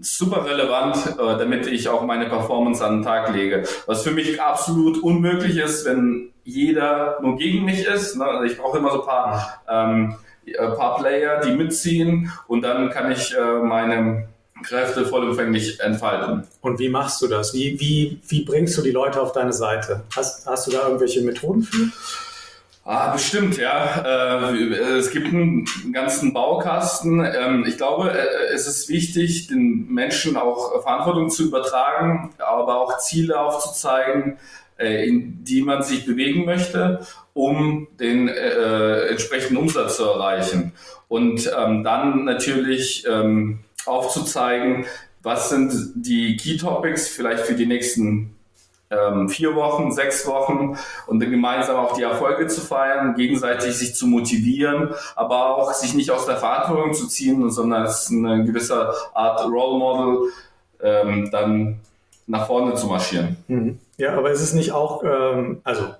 super 0.00 0.44
relevant, 0.44 0.96
äh, 1.18 1.38
damit 1.38 1.66
ich 1.66 1.88
auch 1.88 2.02
meine 2.04 2.26
Performance 2.26 2.84
an 2.84 2.98
den 2.98 3.02
Tag 3.04 3.32
lege. 3.32 3.62
Was 3.86 4.02
für 4.02 4.10
mich 4.10 4.40
absolut 4.40 5.02
unmöglich 5.02 5.56
ist, 5.56 5.86
wenn 5.86 6.30
jeder 6.44 7.18
nur 7.22 7.36
gegen 7.36 7.64
mich 7.64 7.86
ist. 7.86 8.16
Ne? 8.16 8.24
Also 8.24 8.44
ich 8.44 8.58
brauche 8.58 8.78
immer 8.78 8.90
so 8.90 9.02
ein 9.02 9.06
paar, 9.06 9.62
ähm, 9.68 10.16
ein 10.46 10.76
paar 10.76 10.98
Player, 10.98 11.40
die 11.40 11.52
mitziehen 11.52 12.32
und 12.48 12.62
dann 12.62 12.90
kann 12.90 13.12
ich 13.12 13.36
äh, 13.36 13.62
meine 13.62 14.28
Kräfte 14.62 15.04
vollumfänglich 15.06 15.80
entfalten. 15.80 16.46
Und 16.60 16.78
wie 16.78 16.88
machst 16.88 17.20
du 17.22 17.28
das? 17.28 17.54
Wie, 17.54 17.78
wie, 17.80 18.20
wie 18.28 18.44
bringst 18.44 18.76
du 18.78 18.82
die 18.82 18.90
Leute 18.90 19.20
auf 19.20 19.32
deine 19.32 19.52
Seite? 19.52 20.02
Hast, 20.14 20.46
hast 20.46 20.66
du 20.66 20.70
da 20.70 20.86
irgendwelche 20.86 21.22
Methoden 21.22 21.62
für? 21.62 21.88
Ah, 22.84 23.12
bestimmt, 23.12 23.58
ja. 23.58 24.50
Äh, 24.50 24.74
es 24.98 25.12
gibt 25.12 25.28
einen 25.28 25.64
ganzen 25.92 26.32
Baukasten. 26.32 27.24
Ähm, 27.24 27.64
ich 27.66 27.76
glaube, 27.76 28.10
äh, 28.10 28.52
es 28.52 28.66
ist 28.66 28.88
wichtig, 28.88 29.46
den 29.46 29.86
Menschen 29.88 30.36
auch 30.36 30.82
Verantwortung 30.82 31.30
zu 31.30 31.44
übertragen, 31.44 32.34
aber 32.38 32.80
auch 32.80 32.98
Ziele 32.98 33.38
aufzuzeigen, 33.38 34.36
äh, 34.78 35.06
in 35.06 35.44
die 35.44 35.62
man 35.62 35.84
sich 35.84 36.04
bewegen 36.04 36.44
möchte, 36.44 37.06
um 37.34 37.86
den 37.98 38.28
entsprechenden 38.28 39.56
Umsatz 39.56 39.96
zu 39.96 40.04
erreichen. 40.04 40.72
Und 41.08 41.50
ähm, 41.56 41.82
dann 41.82 42.24
natürlich 42.24 43.06
ähm, 43.08 43.60
aufzuzeigen, 43.86 44.86
was 45.22 45.50
sind 45.50 45.72
die 45.94 46.36
Key 46.36 46.56
Topics 46.56 47.08
vielleicht 47.08 47.44
für 47.44 47.54
die 47.54 47.66
nächsten 47.66 48.36
ähm, 48.92 49.28
vier 49.28 49.54
Wochen, 49.54 49.92
sechs 49.92 50.26
Wochen 50.26 50.76
und 51.06 51.20
dann 51.20 51.30
gemeinsam 51.30 51.76
auch 51.76 51.94
die 51.94 52.02
Erfolge 52.02 52.46
zu 52.46 52.60
feiern, 52.60 53.14
gegenseitig 53.14 53.74
sich 53.74 53.94
zu 53.94 54.06
motivieren, 54.06 54.94
aber 55.16 55.56
auch 55.56 55.72
sich 55.72 55.94
nicht 55.94 56.10
aus 56.10 56.26
der 56.26 56.36
Verantwortung 56.36 56.92
zu 56.92 57.06
ziehen, 57.06 57.50
sondern 57.50 57.82
als 57.82 58.10
eine 58.10 58.44
gewisse 58.44 58.92
Art 59.14 59.44
Role 59.44 59.78
Model 59.78 60.32
ähm, 60.82 61.30
dann 61.30 61.80
nach 62.26 62.46
vorne 62.46 62.74
zu 62.74 62.86
marschieren. 62.86 63.36
Mhm. 63.48 63.78
Ja, 63.96 64.14
aber 64.16 64.30
ist 64.30 64.42
es 64.42 64.52
nicht 64.52 64.72
auch, 64.72 65.02
ähm, 65.04 65.60
also 65.64 65.94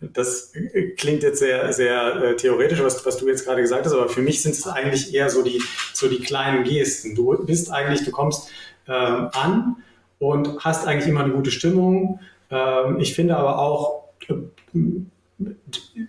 das 0.00 0.52
klingt 0.96 1.22
jetzt 1.22 1.40
sehr, 1.40 1.72
sehr 1.72 2.16
äh, 2.16 2.36
theoretisch, 2.36 2.82
was, 2.82 3.04
was 3.04 3.18
du 3.18 3.28
jetzt 3.28 3.44
gerade 3.44 3.60
gesagt 3.60 3.84
hast, 3.84 3.92
aber 3.92 4.08
für 4.08 4.22
mich 4.22 4.42
sind 4.42 4.52
es 4.52 4.66
eigentlich 4.66 5.14
eher 5.14 5.28
so 5.28 5.42
die, 5.42 5.62
so 5.92 6.08
die 6.08 6.20
kleinen 6.20 6.64
Gesten. 6.64 7.14
Du 7.14 7.44
bist 7.44 7.70
eigentlich, 7.70 8.04
du 8.04 8.10
kommst 8.10 8.50
ähm, 8.88 9.28
an 9.32 9.76
und 10.18 10.64
hast 10.64 10.86
eigentlich 10.86 11.08
immer 11.08 11.24
eine 11.24 11.34
gute 11.34 11.50
Stimmung. 11.50 12.20
Ähm, 12.50 12.98
ich 12.98 13.14
finde 13.14 13.36
aber 13.36 13.58
auch, 13.58 14.04
äh, 14.28 14.34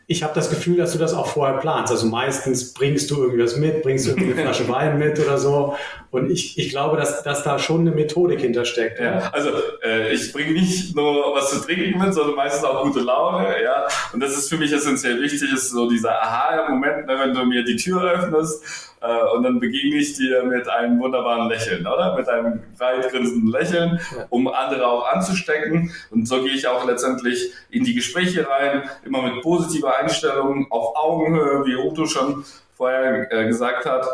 ich 0.08 0.24
habe 0.24 0.34
das 0.34 0.50
Gefühl, 0.50 0.78
dass 0.78 0.94
du 0.94 0.98
das 0.98 1.14
auch 1.14 1.28
vorher 1.28 1.58
planst. 1.58 1.92
Also 1.92 2.08
meistens 2.08 2.74
bringst 2.74 3.12
du 3.12 3.24
irgendwas 3.24 3.58
mit, 3.58 3.82
bringst 3.84 4.08
du 4.08 4.16
eine 4.16 4.36
Flasche 4.42 4.68
Wein 4.70 4.98
mit 4.98 5.20
oder 5.20 5.38
so. 5.38 5.76
Und 6.10 6.30
ich, 6.30 6.58
ich 6.58 6.70
glaube, 6.70 6.98
dass, 6.98 7.24
dass 7.24 7.44
da 7.44 7.58
schon 7.58 7.82
eine 7.82 7.92
Methodik 7.92 8.42
hintersteckt. 8.42 9.00
Ja, 9.00 9.30
also 9.32 9.50
äh, 9.84 10.14
ich 10.14 10.32
bringe 10.34 10.52
nicht 10.52 10.96
nur 10.96 11.34
was 11.36 11.52
zu 11.52 11.62
trinken 11.62 12.00
mit, 12.00 12.14
sondern 12.14 12.36
meistens 12.36 12.64
auch 12.64 12.84
gute 12.84 13.00
Laune. 13.00 13.62
Ja, 13.64 13.88
und 14.14 14.22
das 14.22 14.38
ist 14.38 14.50
für 14.50 14.58
mich 14.58 14.72
essentiell 14.72 15.22
wichtig, 15.22 15.52
ist 15.54 15.70
so 15.70 15.90
dieser 15.90 16.22
Aha-Moment, 16.22 17.08
ne, 17.08 17.18
wenn 17.20 17.34
du 17.34 17.46
mir 17.46 17.64
die 17.64 17.78
Tür 17.78 18.04
öffnest 18.04 18.92
äh, 19.02 19.36
und 19.36 19.44
dann 19.44 19.60
begegne 19.60 19.98
ich 19.98 20.14
dir 20.16 20.44
mit 20.44 20.70
einem 20.70 21.00
wunderbaren 21.00 21.50
Lächeln, 21.50 21.86
oder? 21.86 22.16
Mit 22.16 22.30
einem 22.30 22.62
breit 22.78 23.10
grinsenden 23.10 23.50
Lächeln, 23.50 24.00
um 24.30 24.48
andere 24.48 24.88
auch 24.88 25.12
anzustecken. 25.12 25.92
Und 26.12 26.28
so 26.28 26.44
gehe 26.44 26.54
ich 26.54 26.68
auch 26.68 26.86
letztendlich 26.86 27.52
in 27.72 27.84
die 27.84 27.96
Gespräche 27.96 28.48
rein, 28.48 28.84
immer 29.04 29.24
mit 29.24 29.42
positiver 29.52 29.98
Einstellung, 29.98 30.68
auf 30.70 30.96
Augenhöhe, 30.96 31.66
wie 31.66 31.74
Ruto 31.74 32.06
schon 32.06 32.46
vorher 32.74 33.30
äh, 33.30 33.46
gesagt 33.48 33.86
hat. 33.86 34.08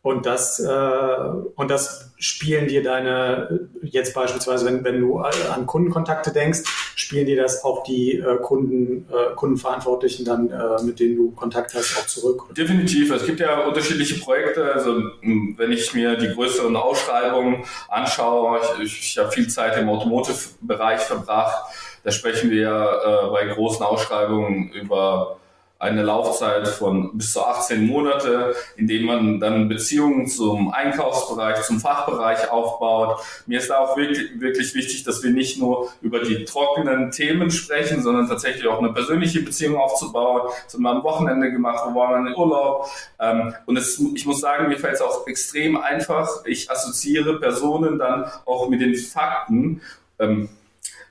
Und 0.00 0.26
das, 0.26 0.58
äh, 0.58 1.16
und 1.56 1.70
das 1.70 2.12
spielen 2.18 2.68
dir 2.68 2.82
deine, 2.82 3.68
jetzt 3.82 4.14
beispielsweise, 4.14 4.66
wenn, 4.66 4.84
wenn 4.84 5.00
du 5.00 5.18
an 5.18 5.66
Kundenkontakte 5.66 6.30
denkst, 6.30 6.60
spielen 6.94 7.26
dir 7.26 7.40
das 7.42 7.62
auch 7.64 7.82
die 7.84 8.18
äh, 8.18 8.36
Kunden, 8.36 9.06
äh, 9.10 9.34
Kundenverantwortlichen 9.34 10.24
dann, 10.24 10.50
äh, 10.50 10.82
mit 10.82 11.00
denen 11.00 11.16
du 11.16 11.30
Kontakt 11.30 11.74
hast, 11.74 11.98
auch 11.98 12.06
zurück? 12.06 12.54
Definitiv. 12.56 13.12
Es 13.12 13.26
gibt 13.26 13.40
ja 13.40 13.66
unterschiedliche 13.66 14.18
Projekte. 14.20 14.72
Also 14.72 15.02
wenn 15.22 15.72
ich 15.72 15.92
mir 15.94 16.16
die 16.16 16.28
größeren 16.28 16.74
Ausschreibungen 16.76 17.64
anschaue, 17.88 18.60
ich, 18.82 19.00
ich 19.00 19.18
habe 19.18 19.30
viel 19.30 19.48
Zeit 19.48 19.78
im 19.78 19.88
Automotive-Bereich 19.88 21.00
verbracht. 21.00 21.74
Da 22.04 22.10
sprechen 22.10 22.50
wir 22.50 22.68
äh, 22.68 23.30
bei 23.30 23.46
großen 23.46 23.84
Ausschreibungen 23.84 24.70
über 24.70 25.38
eine 25.84 26.02
Laufzeit 26.02 26.66
von 26.68 27.16
bis 27.16 27.32
zu 27.32 27.44
18 27.44 27.86
Monate, 27.86 28.54
in 28.76 28.86
dem 28.86 29.04
man 29.04 29.40
dann 29.40 29.68
Beziehungen 29.68 30.26
zum 30.26 30.72
Einkaufsbereich, 30.72 31.62
zum 31.62 31.78
Fachbereich 31.80 32.50
aufbaut. 32.50 33.20
Mir 33.46 33.58
ist 33.58 33.68
da 33.68 33.80
auch 33.80 33.96
wirklich, 33.96 34.40
wirklich 34.40 34.74
wichtig, 34.74 35.04
dass 35.04 35.22
wir 35.22 35.30
nicht 35.30 35.58
nur 35.58 35.90
über 36.00 36.20
die 36.20 36.44
trockenen 36.44 37.10
Themen 37.10 37.50
sprechen, 37.50 38.02
sondern 38.02 38.28
tatsächlich 38.28 38.66
auch 38.66 38.78
eine 38.78 38.92
persönliche 38.92 39.42
Beziehung 39.42 39.76
aufzubauen. 39.76 40.48
Das 40.64 40.74
haben 40.74 40.82
wir 40.82 40.90
am 40.90 41.02
Wochenende 41.02 41.50
gemacht, 41.50 41.84
wo 41.86 42.00
waren 42.00 42.24
wir 42.24 42.30
in 42.30 42.36
Urlaub. 42.36 42.88
Ähm, 43.20 43.54
und 43.66 43.76
es, 43.76 44.00
ich 44.14 44.24
muss 44.24 44.40
sagen, 44.40 44.68
mir 44.68 44.78
fällt 44.78 44.94
es 44.94 45.02
auch 45.02 45.26
extrem 45.26 45.76
einfach. 45.76 46.46
Ich 46.46 46.70
assoziiere 46.70 47.40
Personen 47.40 47.98
dann 47.98 48.24
auch 48.46 48.68
mit 48.68 48.80
den 48.80 48.94
Fakten. 48.94 49.82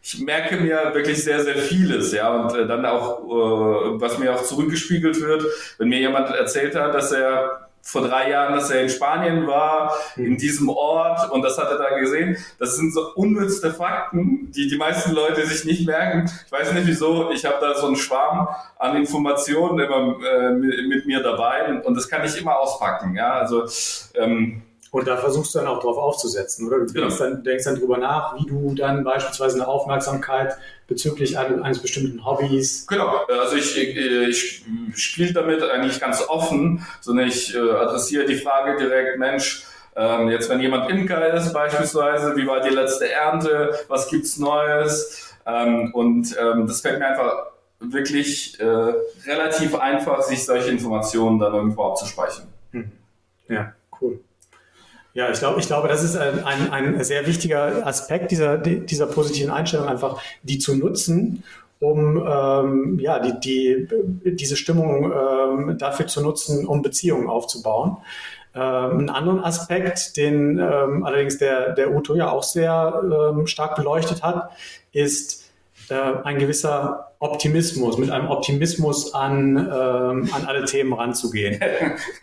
Ich 0.05 0.19
merke 0.19 0.57
mir 0.57 0.91
wirklich 0.93 1.23
sehr, 1.23 1.41
sehr 1.43 1.55
vieles, 1.55 2.11
ja, 2.11 2.29
und 2.29 2.53
äh, 2.53 2.67
dann 2.67 2.85
auch, 2.85 3.19
äh, 3.23 4.01
was 4.01 4.19
mir 4.19 4.35
auch 4.35 4.43
zurückgespiegelt 4.43 5.21
wird, 5.21 5.45
wenn 5.77 5.87
mir 5.87 5.99
jemand 5.99 6.29
erzählt 6.29 6.75
hat, 6.75 6.93
dass 6.93 7.13
er 7.13 7.69
vor 7.81 8.01
drei 8.01 8.29
Jahren, 8.29 8.55
dass 8.55 8.69
er 8.69 8.81
in 8.81 8.89
Spanien 8.89 9.47
war, 9.47 9.93
in 10.17 10.31
mhm. 10.31 10.37
diesem 10.37 10.69
Ort 10.69 11.31
und 11.31 11.41
das 11.41 11.57
hat 11.57 11.69
er 11.69 11.77
da 11.77 11.97
gesehen. 11.99 12.37
Das 12.59 12.75
sind 12.75 12.93
so 12.93 13.13
unnützte 13.13 13.73
Fakten, 13.73 14.51
die 14.51 14.67
die 14.67 14.77
meisten 14.77 15.11
Leute 15.11 15.45
sich 15.45 15.63
nicht 15.63 15.85
merken. 15.85 16.29
Ich 16.45 16.51
weiß 16.51 16.73
nicht 16.73 16.87
wieso, 16.87 17.31
ich 17.31 17.45
habe 17.45 17.57
da 17.61 17.73
so 17.75 17.87
einen 17.87 17.95
Schwarm 17.95 18.47
an 18.79 18.97
Informationen 18.97 19.79
immer 19.79 20.17
äh, 20.25 20.51
mit, 20.51 20.87
mit, 20.87 21.05
mir 21.05 21.21
dabei 21.21 21.67
und, 21.67 21.85
und, 21.85 21.95
das 21.95 22.09
kann 22.09 22.25
ich 22.25 22.39
immer 22.39 22.57
auspacken. 22.57 23.15
Ja, 23.15 23.33
also 23.33 23.65
ähm, 24.15 24.63
und 24.93 25.07
da 25.07 25.17
versuchst 25.17 25.55
du 25.55 25.59
dann 25.59 25.67
auch 25.67 25.79
drauf 25.79 25.97
aufzusetzen, 25.97 26.67
oder? 26.67 26.77
Du 26.77 26.85
denkst, 26.85 27.17
dann, 27.17 27.43
denkst 27.43 27.65
dann 27.65 27.79
drüber 27.79 27.97
nach, 27.97 28.35
wie 28.37 28.45
du 28.45 28.75
dann 28.75 29.03
beispielsweise 29.03 29.55
eine 29.55 29.67
Aufmerksamkeit 29.67 30.55
bezüglich 30.87 31.35
eines 31.35 31.79
bestimmten 31.79 32.23
Hobbys. 32.23 32.85
Genau, 32.85 33.25
also 33.27 33.55
ich, 33.55 33.75
ich 33.75 34.63
spiele 34.93 35.33
damit 35.33 35.63
eigentlich 35.63 35.99
ganz 35.99 36.21
offen, 36.29 36.85
sondern 37.01 37.27
ich 37.27 37.55
äh, 37.55 37.57
adressiere 37.57 38.25
die 38.25 38.35
Frage 38.35 38.77
direkt, 38.77 39.17
Mensch, 39.17 39.63
ähm, 39.95 40.29
jetzt 40.29 40.47
wenn 40.51 40.59
jemand 40.59 40.91
Imker 40.91 41.33
ist 41.33 41.51
beispielsweise, 41.53 42.35
wie 42.35 42.45
war 42.45 42.61
die 42.61 42.69
letzte 42.69 43.11
Ernte, 43.11 43.73
was 43.87 44.07
gibt's 44.09 44.37
Neues? 44.37 45.33
Ähm, 45.47 45.91
und 45.95 46.37
ähm, 46.39 46.67
das 46.67 46.81
fällt 46.81 46.99
mir 46.99 47.07
einfach 47.07 47.47
wirklich 47.79 48.59
äh, 48.59 48.93
relativ 49.25 49.73
einfach, 49.73 50.21
sich 50.21 50.45
solche 50.45 50.69
Informationen 50.69 51.39
dann 51.39 51.55
irgendwo 51.55 51.83
abzuspeichern. 51.85 52.45
Hm. 52.73 52.91
Ja, 53.49 53.73
cool. 53.99 54.19
Ja, 55.13 55.29
ich 55.29 55.37
glaube, 55.37 55.59
ich 55.59 55.67
glaube, 55.67 55.87
das 55.87 56.03
ist 56.03 56.15
ein, 56.15 56.43
ein, 56.43 56.71
ein 56.71 57.03
sehr 57.03 57.27
wichtiger 57.27 57.85
Aspekt 57.85 58.31
dieser, 58.31 58.57
dieser 58.57 59.05
positiven 59.05 59.51
Einstellung, 59.51 59.87
einfach 59.87 60.19
die 60.41 60.57
zu 60.57 60.75
nutzen, 60.75 61.43
um 61.79 62.17
ähm, 62.25 62.99
ja, 62.99 63.19
die, 63.19 63.39
die, 63.39 64.35
diese 64.35 64.55
Stimmung 64.55 65.11
ähm, 65.11 65.77
dafür 65.77 66.07
zu 66.07 66.21
nutzen, 66.21 66.65
um 66.65 66.81
Beziehungen 66.81 67.29
aufzubauen. 67.29 67.97
Ähm, 68.55 68.99
einen 68.99 69.09
anderen 69.09 69.43
Aspekt, 69.43 70.17
den 70.17 70.57
ähm, 70.57 71.03
allerdings 71.03 71.37
der, 71.37 71.73
der 71.73 71.93
Uto 71.93 72.15
ja 72.15 72.31
auch 72.31 72.43
sehr 72.43 73.01
ähm, 73.03 73.45
stark 73.45 73.75
beleuchtet 73.75 74.23
hat, 74.23 74.51
ist 74.93 75.42
äh, 75.89 75.95
ein 76.23 76.39
gewisser 76.39 77.13
Optimismus, 77.19 77.97
mit 77.97 78.09
einem 78.09 78.29
Optimismus 78.29 79.13
an, 79.13 79.57
ähm, 79.57 80.29
an 80.33 80.45
alle 80.45 80.65
Themen 80.65 80.91
ranzugehen. 80.91 81.59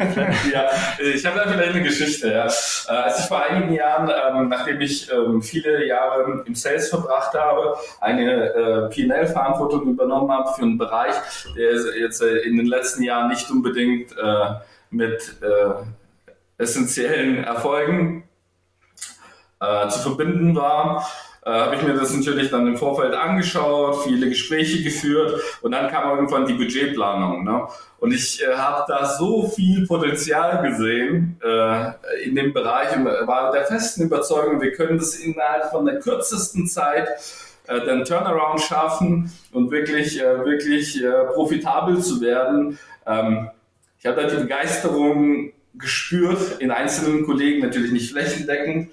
ja, 0.53 0.69
ich 1.15 1.25
habe 1.25 1.39
da 1.39 1.51
vielleicht 1.51 1.71
eine 1.75 1.83
Geschichte. 1.83 2.31
Ja. 2.31 2.47
Äh, 2.47 3.03
als 3.03 3.21
ich 3.21 3.25
vor 3.27 3.43
einigen 3.43 3.73
Jahren, 3.73 4.11
ähm, 4.11 4.49
nachdem 4.49 4.81
ich 4.81 5.11
ähm, 5.11 5.41
viele 5.43 5.87
Jahre 5.87 6.45
im 6.45 6.55
Sales 6.55 6.91
verbracht 6.91 7.35
habe, 7.35 7.77
eine 8.01 8.53
äh, 8.53 8.89
PL-Verantwortung 8.91 9.89
übernommen 9.89 10.31
habe 10.31 10.53
für 10.55 10.63
einen 10.63 10.77
Bereich, 10.77 11.15
der 11.57 11.99
jetzt 11.99 12.21
äh, 12.21 12.39
in 12.41 12.59
den 12.59 12.67
letzten 12.67 13.03
Jahren 13.03 13.29
nicht 13.29 13.51
unbedingt 13.51 14.13
äh, 14.19 14.55
mit 14.91 15.37
äh, 15.41 16.63
essentiellen 16.63 17.43
Erfolgen 17.45 18.25
äh, 19.61 19.89
zu 19.89 20.01
verbinden 20.01 20.55
war, 20.55 21.07
äh, 21.45 21.51
habe 21.51 21.77
ich 21.77 21.83
mir 21.83 21.95
das 21.95 22.15
natürlich 22.15 22.51
dann 22.51 22.67
im 22.67 22.77
Vorfeld 22.77 23.15
angeschaut, 23.15 24.05
viele 24.05 24.29
Gespräche 24.29 24.83
geführt 24.83 25.41
und 25.63 25.73
dann 25.73 25.91
kam 25.91 26.11
irgendwann 26.11 26.47
die 26.47 26.55
Budgetplanung. 26.55 27.45
Ne? 27.45 27.67
Und 27.99 28.13
ich 28.13 28.43
äh, 28.43 28.55
habe 28.55 28.85
da 28.89 29.07
so 29.07 29.49
viel 29.49 29.87
Potenzial 29.87 30.63
gesehen 30.69 31.41
äh, 31.43 32.25
in 32.25 32.35
dem 32.35 32.53
Bereich 32.53 32.97
und 32.97 33.05
war 33.05 33.53
der 33.53 33.65
festen 33.65 34.03
Überzeugung, 34.03 34.61
wir 34.61 34.73
können 34.73 34.99
das 34.99 35.15
innerhalb 35.15 35.71
von 35.71 35.87
der 35.87 35.99
kürzesten 36.01 36.67
Zeit 36.67 37.09
äh, 37.67 37.81
den 37.87 38.05
Turnaround 38.05 38.61
schaffen 38.61 39.33
und 39.53 39.71
wirklich, 39.71 40.21
äh, 40.21 40.45
wirklich 40.45 41.03
äh, 41.03 41.25
profitabel 41.33 42.01
zu 42.01 42.21
werden. 42.21 42.79
Ähm, 43.07 43.49
ich 43.99 44.07
habe 44.07 44.23
da 44.23 44.29
die 44.29 44.37
Begeisterung 44.37 45.53
gespürt 45.75 46.61
in 46.61 46.71
einzelnen 46.71 47.25
Kollegen, 47.25 47.61
natürlich 47.61 47.93
nicht 47.93 48.13
flächendeckend. 48.13 48.91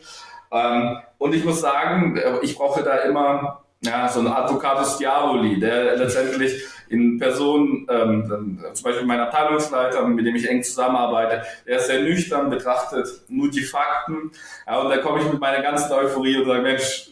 Ähm, 0.51 0.97
und 1.17 1.33
ich 1.33 1.43
muss 1.43 1.61
sagen, 1.61 2.17
äh, 2.17 2.39
ich 2.41 2.55
brauche 2.55 2.83
da 2.83 2.97
immer 2.99 3.63
ja, 3.81 4.07
so 4.07 4.19
einen 4.19 4.29
Advocatus 4.29 4.97
Diaboli, 4.97 5.59
der 5.59 5.97
letztendlich 5.97 6.65
in 6.89 7.19
Person, 7.19 7.87
ähm, 7.89 8.63
zum 8.73 8.83
Beispiel 8.83 9.05
mein 9.05 9.19
Abteilungsleiter, 9.19 10.07
mit 10.07 10.25
dem 10.25 10.35
ich 10.35 10.49
eng 10.49 10.63
zusammenarbeite, 10.63 11.43
der 11.65 11.77
ist 11.77 11.87
sehr 11.87 12.01
nüchtern, 12.01 12.49
betrachtet 12.49 13.07
nur 13.27 13.49
die 13.49 13.61
Fakten. 13.61 14.31
Ja, 14.65 14.79
und 14.79 14.89
da 14.89 14.97
komme 14.97 15.21
ich 15.21 15.31
mit 15.31 15.39
meiner 15.39 15.61
ganzen 15.61 15.91
Euphorie 15.91 16.37
und 16.37 16.45
sage, 16.45 16.61
Mensch, 16.61 17.09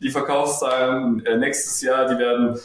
die 0.00 0.10
Verkaufszahlen 0.10 1.24
äh, 1.26 1.36
nächstes 1.36 1.82
Jahr, 1.82 2.06
die 2.06 2.18
werden 2.18 2.58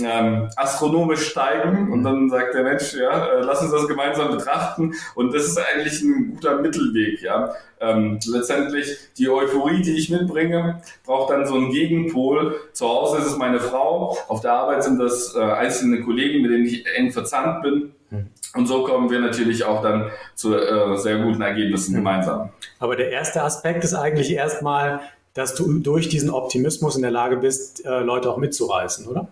ähm, 0.00 0.48
astronomisch 0.56 1.28
steigen 1.28 1.92
und 1.92 2.02
dann 2.02 2.28
sagt 2.28 2.54
der 2.54 2.64
Mensch, 2.64 2.94
ja, 2.94 3.26
äh, 3.26 3.40
lass 3.42 3.62
uns 3.62 3.70
das 3.70 3.86
gemeinsam 3.86 4.30
betrachten 4.36 4.94
und 5.14 5.32
das 5.32 5.44
ist 5.44 5.58
eigentlich 5.58 6.02
ein 6.02 6.32
guter 6.34 6.60
Mittelweg, 6.60 7.22
ja. 7.22 7.52
Ähm, 7.80 8.18
letztendlich 8.26 8.96
die 9.18 9.28
Euphorie, 9.28 9.82
die 9.82 9.96
ich 9.96 10.10
mitbringe, 10.10 10.80
braucht 11.04 11.30
dann 11.30 11.46
so 11.46 11.54
einen 11.54 11.70
Gegenpol. 11.70 12.56
Zu 12.72 12.88
Hause 12.88 13.18
ist 13.18 13.26
es 13.26 13.36
meine 13.36 13.60
Frau, 13.60 14.16
auf 14.28 14.40
der 14.40 14.52
Arbeit 14.52 14.82
sind 14.82 14.98
das 14.98 15.34
äh, 15.36 15.40
einzelne 15.40 16.00
Kollegen, 16.00 16.42
mit 16.42 16.50
denen 16.50 16.64
ich 16.64 16.86
eng 16.96 17.12
verzahnt 17.12 17.62
bin. 17.62 17.92
Hm. 18.10 18.26
Und 18.54 18.66
so 18.66 18.84
kommen 18.84 19.10
wir 19.10 19.20
natürlich 19.20 19.64
auch 19.64 19.82
dann 19.82 20.10
zu 20.34 20.56
äh, 20.56 20.96
sehr 20.96 21.18
guten 21.18 21.42
Ergebnissen 21.42 21.94
hm. 21.94 22.00
gemeinsam. 22.02 22.50
Aber 22.78 22.96
der 22.96 23.10
erste 23.10 23.42
Aspekt 23.42 23.84
ist 23.84 23.94
eigentlich 23.94 24.32
erstmal, 24.32 25.00
dass 25.34 25.54
du 25.54 25.72
durch 25.80 26.08
diesen 26.08 26.30
Optimismus 26.30 26.96
in 26.96 27.02
der 27.02 27.10
Lage 27.10 27.36
bist, 27.36 27.84
äh, 27.84 28.00
Leute 28.00 28.30
auch 28.30 28.36
mitzureißen, 28.36 29.06
oder? 29.06 29.28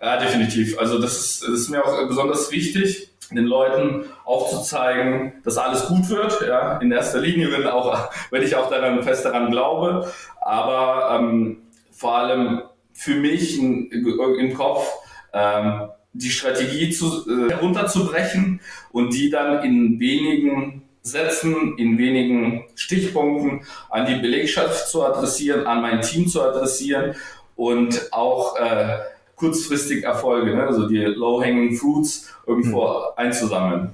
Ja, 0.00 0.18
definitiv. 0.18 0.78
Also 0.78 0.98
das 0.98 1.16
ist, 1.16 1.42
das 1.42 1.60
ist 1.60 1.68
mir 1.70 1.84
auch 1.84 2.06
besonders 2.08 2.50
wichtig, 2.50 3.10
den 3.30 3.44
Leuten 3.44 4.04
aufzuzeigen, 4.24 5.32
dass 5.44 5.56
alles 5.56 5.86
gut 5.86 6.08
wird. 6.08 6.42
Ja, 6.46 6.78
in 6.78 6.92
erster 6.92 7.20
Linie, 7.20 7.50
wenn, 7.50 7.66
auch, 7.66 8.10
wenn 8.30 8.42
ich 8.42 8.54
auch 8.56 8.68
daran 8.68 9.02
fest 9.02 9.24
daran 9.24 9.50
glaube. 9.50 10.12
Aber 10.40 11.16
ähm, 11.18 11.58
vor 11.90 12.18
allem 12.18 12.62
für 12.92 13.14
mich 13.14 13.58
in, 13.58 13.90
im 13.90 14.54
Kopf 14.54 14.86
ähm, 15.32 15.88
die 16.12 16.30
Strategie 16.30 16.90
zu, 16.90 17.26
äh, 17.28 17.50
herunterzubrechen 17.50 18.60
und 18.90 19.12
die 19.12 19.30
dann 19.30 19.62
in 19.64 20.00
wenigen 20.00 20.82
Sätzen, 21.06 21.78
in 21.78 21.98
wenigen 21.98 22.64
Stichpunkten 22.74 23.62
an 23.90 24.06
die 24.06 24.16
Belegschaft 24.16 24.88
zu 24.88 25.04
adressieren, 25.04 25.66
an 25.66 25.80
mein 25.80 26.02
Team 26.02 26.26
zu 26.26 26.42
adressieren 26.42 27.14
und 27.54 28.12
auch 28.12 28.56
äh, 28.56 28.98
kurzfristig 29.36 30.04
Erfolge, 30.04 30.54
ne? 30.54 30.66
also 30.66 30.88
die 30.88 30.98
low-hanging 30.98 31.76
fruits 31.76 32.32
irgendwo 32.46 32.88
hm. 32.88 33.02
einzusammeln. 33.16 33.90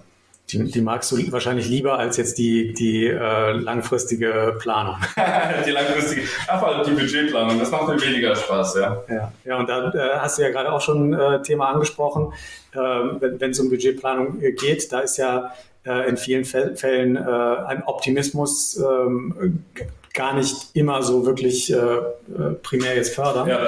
Die, 0.51 0.64
die, 0.64 0.81
magst 0.83 1.11
du 1.12 1.33
wahrscheinlich 1.33 1.68
lieber 1.68 1.98
als 1.98 2.16
jetzt 2.18 2.37
die, 2.37 2.75
die 2.75 3.07
äh, 3.07 3.53
langfristige 3.53 4.57
Planung. 4.59 4.96
die 5.66 5.70
langfristige, 5.70 6.22
allem 6.46 6.85
die 6.85 7.01
Budgetplanung, 7.01 7.59
das 7.59 7.70
macht 7.70 7.88
mir 7.88 8.01
weniger 8.03 8.35
Spaß, 8.37 8.75
ja. 8.75 9.03
Ja, 9.09 9.33
ja 9.44 9.59
und 9.59 9.68
da 9.68 9.90
äh, 9.92 10.18
hast 10.18 10.38
du 10.38 10.42
ja 10.42 10.51
gerade 10.51 10.70
auch 10.72 10.81
schon 10.81 11.14
äh, 11.14 11.40
Thema 11.42 11.70
angesprochen, 11.70 12.33
äh, 12.75 12.79
wenn 12.79 13.51
es 13.51 13.61
um 13.61 13.70
Budgetplanung 13.70 14.42
äh, 14.42 14.53
geht, 14.53 14.92
da 14.92 15.01
ist 15.01 15.16
ja 15.16 15.53
äh, 15.85 16.09
in 16.09 16.16
vielen 16.16 16.45
Fällen 16.45 17.16
äh, 17.16 17.21
ein 17.21 17.83
Optimismus 17.85 18.77
ähm, 18.77 19.64
gar 20.14 20.35
nicht 20.35 20.75
immer 20.75 21.03
so 21.03 21.25
wirklich 21.25 21.75
primär 22.62 22.95
jetzt 22.95 23.14
fördern. 23.14 23.49
Ja. 23.49 23.59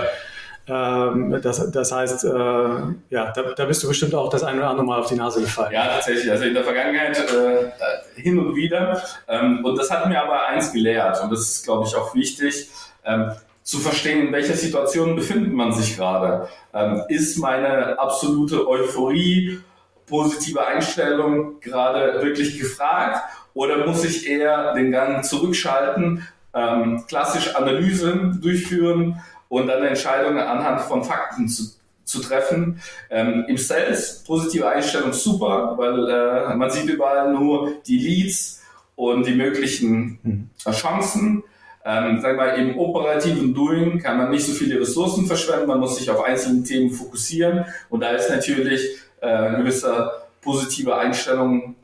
Ähm, 0.66 1.40
das, 1.42 1.70
das 1.70 1.92
heißt, 1.92 2.24
äh, 2.24 2.28
ja, 2.28 3.32
da, 3.32 3.42
da, 3.54 3.64
bist 3.66 3.82
du 3.82 3.88
bestimmt 3.88 4.14
auch 4.14 4.30
das 4.30 4.42
eine 4.42 4.58
oder 4.58 4.70
andere 4.70 4.86
Mal 4.86 5.00
auf 5.00 5.08
die 5.08 5.14
Nase 5.14 5.40
gefallen. 5.40 5.72
Ja, 5.72 5.86
tatsächlich. 5.88 6.30
Also 6.30 6.44
in 6.44 6.54
der 6.54 6.64
Vergangenheit 6.64 7.18
äh, 7.18 8.20
hin 8.20 8.38
und 8.38 8.56
wieder. 8.56 9.02
Ähm, 9.28 9.62
und 9.62 9.78
das 9.78 9.90
hat 9.90 10.08
mir 10.08 10.22
aber 10.22 10.46
eins 10.46 10.72
gelehrt, 10.72 11.22
und 11.22 11.30
das 11.30 11.40
ist, 11.40 11.64
glaube 11.64 11.86
ich, 11.86 11.94
auch 11.94 12.14
wichtig. 12.14 12.70
Ähm, 13.04 13.32
zu 13.62 13.78
verstehen, 13.78 14.26
in 14.26 14.32
welcher 14.32 14.54
Situation 14.54 15.16
befindet 15.16 15.52
man 15.52 15.72
sich 15.72 15.96
gerade. 15.96 16.48
Ähm, 16.72 17.02
ist 17.08 17.38
meine 17.38 17.98
absolute 17.98 18.66
Euphorie, 18.66 19.60
positive 20.06 20.66
Einstellung 20.66 21.60
gerade 21.60 22.22
wirklich 22.22 22.58
gefragt 22.58 23.20
oder 23.54 23.86
muss 23.86 24.04
ich 24.04 24.28
eher 24.28 24.74
den 24.74 24.90
Gang 24.90 25.24
zurückschalten, 25.24 26.26
ähm, 26.54 27.04
klassisch 27.06 27.54
Analysen 27.54 28.40
durchführen, 28.40 29.20
und 29.54 29.68
dann 29.68 29.84
Entscheidungen 29.84 30.38
anhand 30.38 30.80
von 30.80 31.04
Fakten 31.04 31.48
zu, 31.48 31.62
zu 32.04 32.20
treffen. 32.20 32.80
Ähm, 33.08 33.44
Im 33.46 33.56
Sales, 33.56 34.24
positive 34.26 34.68
Einstellung 34.68 35.12
super, 35.12 35.74
weil 35.76 36.08
äh, 36.08 36.56
man 36.56 36.70
sieht 36.70 36.88
überall 36.90 37.32
nur 37.32 37.74
die 37.86 37.98
Leads 37.98 38.62
und 38.96 39.24
die 39.26 39.34
möglichen 39.34 40.18
mhm. 40.22 40.50
Chancen. 40.72 41.44
Ähm, 41.84 42.20
sagen 42.20 42.38
wir, 42.38 42.54
im 42.54 42.78
operativen 42.78 43.54
Doing 43.54 44.00
kann 44.00 44.16
man 44.16 44.30
nicht 44.30 44.44
so 44.44 44.52
viele 44.52 44.80
Ressourcen 44.80 45.26
verschwenden, 45.26 45.66
man 45.66 45.80
muss 45.80 45.98
sich 45.98 46.10
auf 46.10 46.24
einzelne 46.24 46.64
Themen 46.64 46.90
fokussieren 46.90 47.66
und 47.90 48.00
da 48.00 48.10
ist 48.10 48.30
natürlich 48.30 48.98
äh, 49.24 49.48
ein 49.48 49.56
gewisser 49.58 50.12
positive 50.40 50.94
Einstellung, 50.94 51.74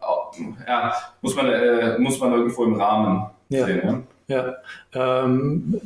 ja, 0.66 0.94
muss 1.22 1.34
man, 1.34 1.46
äh, 1.46 1.98
muss 1.98 2.20
man 2.20 2.32
irgendwo 2.32 2.64
im 2.64 2.74
Rahmen 2.74 3.30
ja. 3.48 3.64
sehen. 3.66 3.80
Ja? 3.84 4.02
Ja, 4.30 4.54
ähm, 4.94 5.80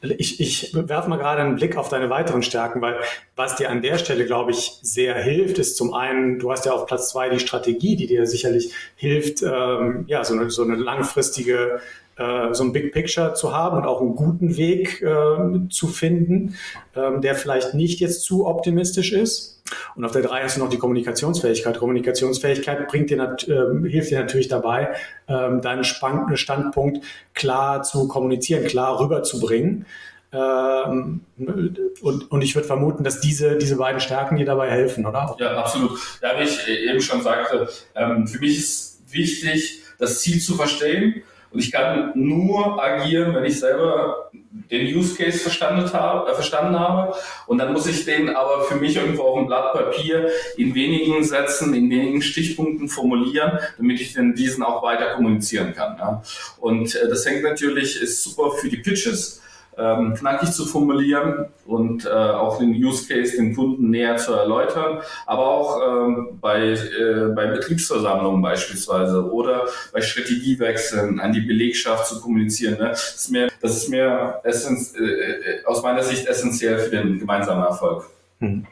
ich, 0.00 0.40
ich 0.40 0.74
werfe 0.74 1.10
mal 1.10 1.18
gerade 1.18 1.42
einen 1.42 1.56
Blick 1.56 1.76
auf 1.76 1.90
deine 1.90 2.08
weiteren 2.08 2.42
Stärken, 2.42 2.80
weil 2.80 2.96
was 3.36 3.56
dir 3.56 3.68
an 3.68 3.82
der 3.82 3.98
Stelle, 3.98 4.24
glaube 4.24 4.52
ich, 4.52 4.78
sehr 4.80 5.14
hilft, 5.16 5.58
ist 5.58 5.76
zum 5.76 5.92
einen, 5.92 6.38
du 6.38 6.50
hast 6.50 6.64
ja 6.64 6.72
auf 6.72 6.86
Platz 6.86 7.10
zwei 7.10 7.28
die 7.28 7.40
Strategie, 7.40 7.96
die 7.96 8.06
dir 8.06 8.26
sicherlich 8.26 8.72
hilft, 8.96 9.42
ähm, 9.42 10.04
ja, 10.06 10.24
so 10.24 10.32
eine, 10.32 10.48
so 10.48 10.62
eine 10.62 10.76
langfristige 10.76 11.80
äh, 12.20 12.52
so 12.52 12.64
ein 12.64 12.72
Big 12.72 12.92
Picture 12.92 13.32
zu 13.32 13.56
haben 13.56 13.78
und 13.78 13.86
auch 13.86 14.02
einen 14.02 14.14
guten 14.14 14.58
Weg 14.58 15.00
äh, 15.00 15.68
zu 15.70 15.88
finden, 15.88 16.54
ähm, 16.94 17.22
der 17.22 17.34
vielleicht 17.34 17.72
nicht 17.72 17.98
jetzt 17.98 18.24
zu 18.24 18.46
optimistisch 18.46 19.12
ist. 19.12 19.62
Und 19.94 20.04
auf 20.04 20.12
der 20.12 20.22
drei 20.22 20.42
hast 20.42 20.56
du 20.56 20.60
noch 20.60 20.68
die 20.68 20.76
Kommunikationsfähigkeit. 20.76 21.78
Kommunikationsfähigkeit 21.78 22.88
bringt 22.88 23.08
dir 23.08 23.18
äh, 23.18 23.88
hilft 23.88 24.10
dir 24.10 24.20
natürlich 24.20 24.48
dabei, 24.48 24.90
ähm, 25.28 25.62
deinen 25.62 25.84
Standpunkt 25.84 27.04
klar 27.32 27.82
zu 27.82 28.06
kommunizieren, 28.06 28.66
klar 28.66 29.00
rüberzubringen. 29.00 29.86
Ähm, 30.32 31.22
und, 31.36 32.30
und 32.30 32.42
ich 32.42 32.54
würde 32.54 32.66
vermuten, 32.66 33.02
dass 33.02 33.20
diese, 33.20 33.56
diese 33.56 33.76
beiden 33.76 34.00
Stärken 34.00 34.36
dir 34.36 34.46
dabei 34.46 34.70
helfen, 34.70 35.06
oder? 35.06 35.36
Ja, 35.38 35.56
absolut. 35.56 35.98
Ja, 36.22 36.38
wie 36.38 36.44
ich 36.44 36.68
eben 36.68 37.00
schon 37.00 37.22
sagte, 37.22 37.68
ähm, 37.94 38.26
für 38.26 38.40
mich 38.40 38.58
ist 38.58 39.00
wichtig, 39.10 39.80
das 39.98 40.20
Ziel 40.20 40.40
zu 40.40 40.54
verstehen 40.54 41.22
Und 41.50 41.58
ich 41.58 41.72
kann 41.72 42.12
nur 42.14 42.82
agieren, 42.82 43.34
wenn 43.34 43.44
ich 43.44 43.58
selber 43.58 44.30
den 44.70 44.86
Use 44.86 45.16
Case 45.16 45.38
verstanden 45.38 45.92
habe, 45.92 46.30
äh, 46.30 46.34
verstanden 46.34 46.78
habe. 46.78 47.14
Und 47.46 47.58
dann 47.58 47.72
muss 47.72 47.86
ich 47.86 48.04
den 48.04 48.30
aber 48.30 48.62
für 48.62 48.76
mich 48.76 48.96
irgendwo 48.96 49.22
auf 49.22 49.38
dem 49.38 49.46
Blatt 49.46 49.72
Papier 49.72 50.30
in 50.56 50.74
wenigen 50.74 51.24
Sätzen, 51.24 51.74
in 51.74 51.90
wenigen 51.90 52.22
Stichpunkten 52.22 52.88
formulieren, 52.88 53.58
damit 53.76 54.00
ich 54.00 54.12
dann 54.12 54.34
diesen 54.34 54.62
auch 54.62 54.82
weiter 54.82 55.14
kommunizieren 55.14 55.74
kann. 55.74 55.96
Ja. 55.98 56.22
Und 56.58 56.94
äh, 56.94 57.08
das 57.08 57.26
hängt 57.26 57.42
natürlich, 57.42 58.00
ist 58.00 58.22
super 58.22 58.52
für 58.52 58.68
die 58.68 58.78
Pitches 58.78 59.40
ähm, 59.76 60.14
knackig 60.14 60.52
zu 60.52 60.66
formulieren 60.66 61.46
und 61.66 62.04
äh, 62.04 62.08
auch 62.08 62.58
den 62.58 62.70
Use 62.70 63.06
Case 63.06 63.36
den 63.36 63.54
Kunden 63.54 63.90
näher 63.90 64.16
zu 64.16 64.32
erläutern, 64.32 65.00
aber 65.26 65.46
auch 65.46 65.80
ähm, 65.86 66.38
bei, 66.40 66.72
äh, 66.72 67.32
bei 67.34 67.46
Betriebsversammlungen 67.46 68.42
beispielsweise 68.42 69.30
oder 69.30 69.66
bei 69.92 70.00
Strategiewechseln 70.00 71.20
an 71.20 71.32
die 71.32 71.40
Belegschaft 71.40 72.06
zu 72.06 72.20
kommunizieren. 72.20 72.78
Ne? 72.78 72.88
Das 72.90 73.14
ist 73.14 73.30
mir, 73.30 73.48
das 73.60 73.76
ist 73.76 73.88
mir 73.88 74.40
essenz, 74.44 74.94
äh, 74.96 75.02
äh 75.02 75.64
aus 75.64 75.82
meiner 75.82 76.02
Sicht 76.02 76.26
essentiell 76.26 76.78
für 76.78 76.90
den 76.90 77.18
gemeinsamen 77.18 77.62
Erfolg. 77.62 78.10
Hm. 78.40 78.66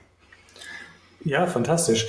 Ja, 1.24 1.46
fantastisch. 1.46 2.08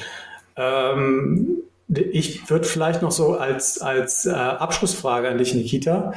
Ähm, 0.56 1.64
ich 1.88 2.50
würde 2.50 2.66
vielleicht 2.66 3.02
noch 3.02 3.12
so 3.12 3.36
als, 3.36 3.82
als 3.82 4.26
äh, 4.26 4.32
Abschlussfrage 4.32 5.28
an 5.30 5.38
dich, 5.38 5.54
Nikita, 5.56 6.14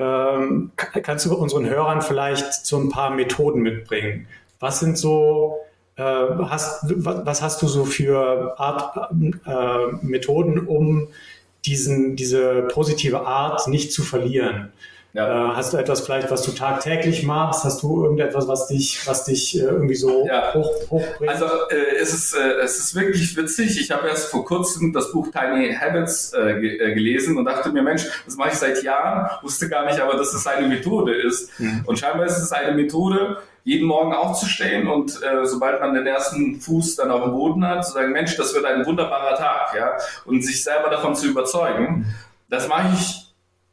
ähm, 0.00 0.72
kannst 0.76 1.26
du 1.26 1.34
unseren 1.34 1.66
Hörern 1.66 2.02
vielleicht 2.02 2.66
so 2.66 2.78
ein 2.78 2.88
paar 2.88 3.10
Methoden 3.10 3.60
mitbringen? 3.60 4.26
Was 4.58 4.80
sind 4.80 4.98
so, 4.98 5.58
äh, 5.96 6.02
hast, 6.02 6.84
was 6.86 7.42
hast 7.42 7.62
du 7.62 7.68
so 7.68 7.84
für 7.84 8.58
Art 8.58 9.12
äh, 9.46 10.04
Methoden, 10.04 10.66
um 10.66 11.08
diesen, 11.64 12.16
diese 12.16 12.62
positive 12.62 13.26
Art 13.26 13.68
nicht 13.68 13.92
zu 13.92 14.02
verlieren? 14.02 14.72
Ja. 15.12 15.52
Äh, 15.52 15.56
hast 15.56 15.72
du 15.72 15.76
etwas 15.76 16.00
vielleicht, 16.02 16.30
was 16.30 16.42
du 16.42 16.52
tagtäglich 16.52 17.24
machst? 17.24 17.64
Hast 17.64 17.82
du 17.82 18.04
irgendetwas, 18.04 18.46
was 18.46 18.68
dich, 18.68 19.06
was 19.06 19.24
dich 19.24 19.58
äh, 19.58 19.64
irgendwie 19.64 19.96
so 19.96 20.26
ja. 20.26 20.54
hoch, 20.54 20.70
hochbringt? 20.88 21.32
Also 21.32 21.46
äh, 21.70 21.96
es, 22.00 22.14
ist, 22.14 22.34
äh, 22.34 22.60
es 22.62 22.78
ist 22.78 22.94
wirklich 22.94 23.36
witzig. 23.36 23.80
Ich 23.80 23.90
habe 23.90 24.08
erst 24.08 24.30
vor 24.30 24.44
kurzem 24.44 24.92
das 24.92 25.10
Buch 25.10 25.28
Tiny 25.32 25.74
Habits 25.74 26.32
äh, 26.32 26.52
äh, 26.52 26.94
gelesen 26.94 27.36
und 27.36 27.44
dachte 27.44 27.70
mir, 27.70 27.82
Mensch, 27.82 28.04
das 28.24 28.36
mache 28.36 28.50
ich 28.50 28.54
seit 28.54 28.82
Jahren, 28.84 29.28
wusste 29.42 29.68
gar 29.68 29.84
nicht, 29.86 30.00
aber 30.00 30.16
dass 30.16 30.32
es 30.32 30.46
eine 30.46 30.68
Methode 30.68 31.12
ist. 31.14 31.58
Mhm. 31.58 31.82
Und 31.86 31.98
scheinbar 31.98 32.26
ist 32.26 32.38
es 32.38 32.52
eine 32.52 32.72
Methode, 32.72 33.38
jeden 33.64 33.88
Morgen 33.88 34.14
aufzustehen 34.14 34.88
und 34.88 35.22
äh, 35.22 35.44
sobald 35.44 35.80
man 35.80 35.92
den 35.92 36.06
ersten 36.06 36.60
Fuß 36.60 36.96
dann 36.96 37.10
auf 37.10 37.24
dem 37.24 37.32
Boden 37.32 37.66
hat, 37.66 37.84
zu 37.84 37.92
sagen, 37.92 38.12
Mensch, 38.12 38.36
das 38.36 38.54
wird 38.54 38.64
ein 38.64 38.86
wunderbarer 38.86 39.36
Tag, 39.36 39.74
ja, 39.76 39.96
und 40.24 40.42
sich 40.42 40.62
selber 40.64 40.88
davon 40.88 41.14
zu 41.14 41.26
überzeugen. 41.26 41.98
Mhm. 41.98 42.04
Das 42.48 42.68
mache 42.68 42.88
ich 42.94 43.19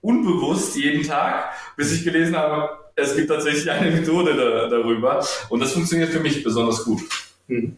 unbewusst 0.07 0.75
jeden 0.77 1.03
Tag, 1.03 1.51
bis 1.75 1.91
ich 1.91 2.03
gelesen 2.03 2.37
habe, 2.37 2.69
es 2.95 3.15
gibt 3.15 3.27
tatsächlich 3.27 3.69
eine 3.69 3.91
Methode 3.91 4.35
da, 4.35 4.67
darüber. 4.69 5.25
Und 5.49 5.59
das 5.59 5.73
funktioniert 5.73 6.09
für 6.09 6.21
mich 6.21 6.43
besonders 6.43 6.83
gut. 6.85 7.01
Hm. 7.47 7.75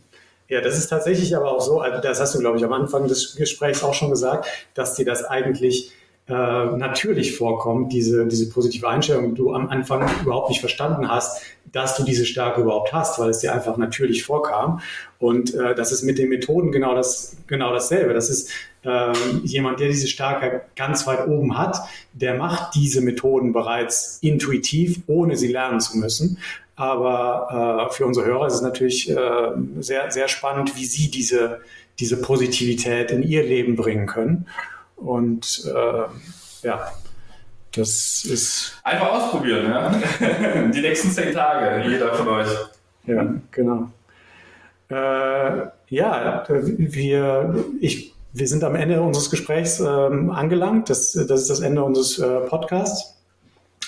Ja, 0.48 0.62
das 0.62 0.78
ist 0.78 0.88
tatsächlich 0.88 1.36
aber 1.36 1.52
auch 1.52 1.62
so, 1.62 1.80
also 1.82 2.02
das 2.02 2.20
hast 2.20 2.36
du, 2.36 2.39
glaube 2.39 2.58
ich, 2.58 2.63
am 2.63 2.74
Anfang 2.74 3.08
des 3.08 3.36
Gesprächs 3.36 3.84
auch 3.84 3.94
schon 3.94 4.10
gesagt, 4.10 4.48
dass 4.74 4.96
dir 4.96 5.06
das 5.06 5.24
eigentlich 5.24 5.92
äh, 6.30 6.78
natürlich 6.78 7.36
vorkommt, 7.36 7.92
diese, 7.92 8.28
diese 8.28 8.50
positive 8.50 8.88
Einstellung, 8.88 9.34
du 9.34 9.52
am 9.52 9.68
Anfang 9.70 10.08
überhaupt 10.22 10.50
nicht 10.50 10.60
verstanden 10.60 11.10
hast, 11.10 11.42
dass 11.72 11.98
du 11.98 12.04
diese 12.04 12.26
Stärke 12.26 12.62
überhaupt 12.62 12.94
hast, 12.94 13.18
weil 13.18 13.30
es 13.30 13.39
dir 13.39 13.52
einfach 13.52 13.78
natürlich 13.78 14.24
vorkam. 14.24 14.80
Und 15.18 15.56
äh, 15.56 15.74
das 15.74 15.92
ist 15.92 16.04
mit 16.04 16.20
den 16.20 16.30
Methoden 16.30 16.72
genau, 16.72 16.94
das, 16.94 17.36
genau 17.48 17.74
dasselbe. 17.74 18.13
Das 18.13 18.30
ist 18.30 18.52
ähm, 18.84 19.42
jemand, 19.44 19.80
der 19.80 19.88
diese 19.88 20.08
Stärke 20.08 20.62
ganz 20.76 21.08
weit 21.08 21.28
oben 21.28 21.58
hat, 21.58 21.80
der 22.13 22.36
macht 22.36 22.76
diese 22.76 23.02
Methoden 23.02 23.52
bereits 23.52 24.20
intuitiv, 24.22 25.02
ohne 25.08 25.36
sie 25.36 25.52
lernen 25.52 25.80
zu 25.80 25.98
müssen. 25.98 26.38
Aber 26.76 27.89
äh, 27.89 27.94
für 27.94 28.06
unsere 28.06 28.28
Hörer 28.28 28.48
ist 28.48 28.54
es 28.54 28.62
natürlich 28.62 29.10
äh, 29.10 29.15
sehr, 29.80 30.12
sehr 30.12 30.28
spannend, 30.28 30.78
wie 30.78 30.86
sie 30.86 31.10
diese, 31.10 31.62
diese 32.00 32.22
Positivität 32.22 33.10
in 33.12 33.24
ihr 33.24 33.44
Leben 33.44 33.76
bringen 33.76 34.06
können. 34.06 34.46
Und 35.00 35.64
äh, 35.66 36.68
ja, 36.68 36.92
das 37.74 38.26
ist. 38.26 38.78
Einfach 38.84 39.12
ausprobieren, 39.12 39.70
ja. 39.70 39.90
Die 40.74 40.82
nächsten 40.82 41.12
zehn 41.12 41.34
Tage, 41.34 41.90
jeder 41.90 42.14
von 42.14 42.28
euch. 42.28 42.50
Ja, 43.06 43.34
genau. 43.52 43.90
Äh, 44.90 45.68
ja, 45.90 46.44
wir, 46.50 47.66
ich 47.80 48.14
wir 48.32 48.48
sind 48.48 48.64
am 48.64 48.76
Ende 48.76 49.02
unseres 49.02 49.30
Gesprächs 49.30 49.80
ähm, 49.80 50.30
angelangt. 50.30 50.90
Das, 50.90 51.14
das 51.14 51.42
ist 51.42 51.50
das 51.50 51.60
Ende 51.62 51.84
unseres 51.84 52.20
äh, 52.20 52.42
Podcasts. 52.48 53.16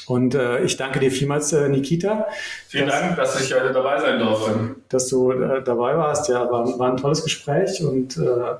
Und 0.07 0.33
äh, 0.33 0.63
ich 0.63 0.77
danke 0.77 0.99
dir 0.99 1.11
vielmals, 1.11 1.53
äh, 1.53 1.69
Nikita. 1.69 2.27
Vielen 2.67 2.87
dass, 2.87 2.99
Dank, 2.99 3.15
dass 3.17 3.41
ich 3.41 3.53
heute 3.53 3.71
dabei 3.71 4.01
sein 4.01 4.19
durfte. 4.19 4.75
Dass 4.89 5.07
du 5.07 5.31
äh, 5.31 5.63
dabei 5.63 5.95
warst. 5.95 6.27
Ja, 6.27 6.49
war, 6.51 6.77
war 6.79 6.91
ein 6.91 6.97
tolles 6.97 7.23
Gespräch 7.23 7.81
und 7.83 8.17
äh, 8.17 8.55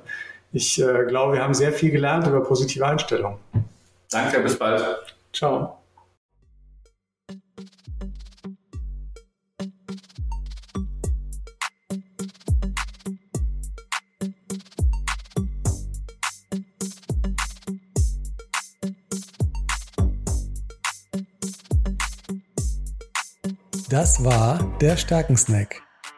ich 0.52 0.80
äh, 0.80 1.04
glaube, 1.06 1.34
wir 1.34 1.42
haben 1.42 1.54
sehr 1.54 1.72
viel 1.72 1.90
gelernt 1.90 2.26
über 2.26 2.42
positive 2.42 2.86
Einstellung. 2.86 3.38
Danke, 4.10 4.40
bis 4.40 4.58
bald. 4.58 4.82
Ciao. 5.32 5.78
Das 23.88 24.24
war 24.24 24.58
der 24.80 24.96
Stärkensnack, 24.96 25.82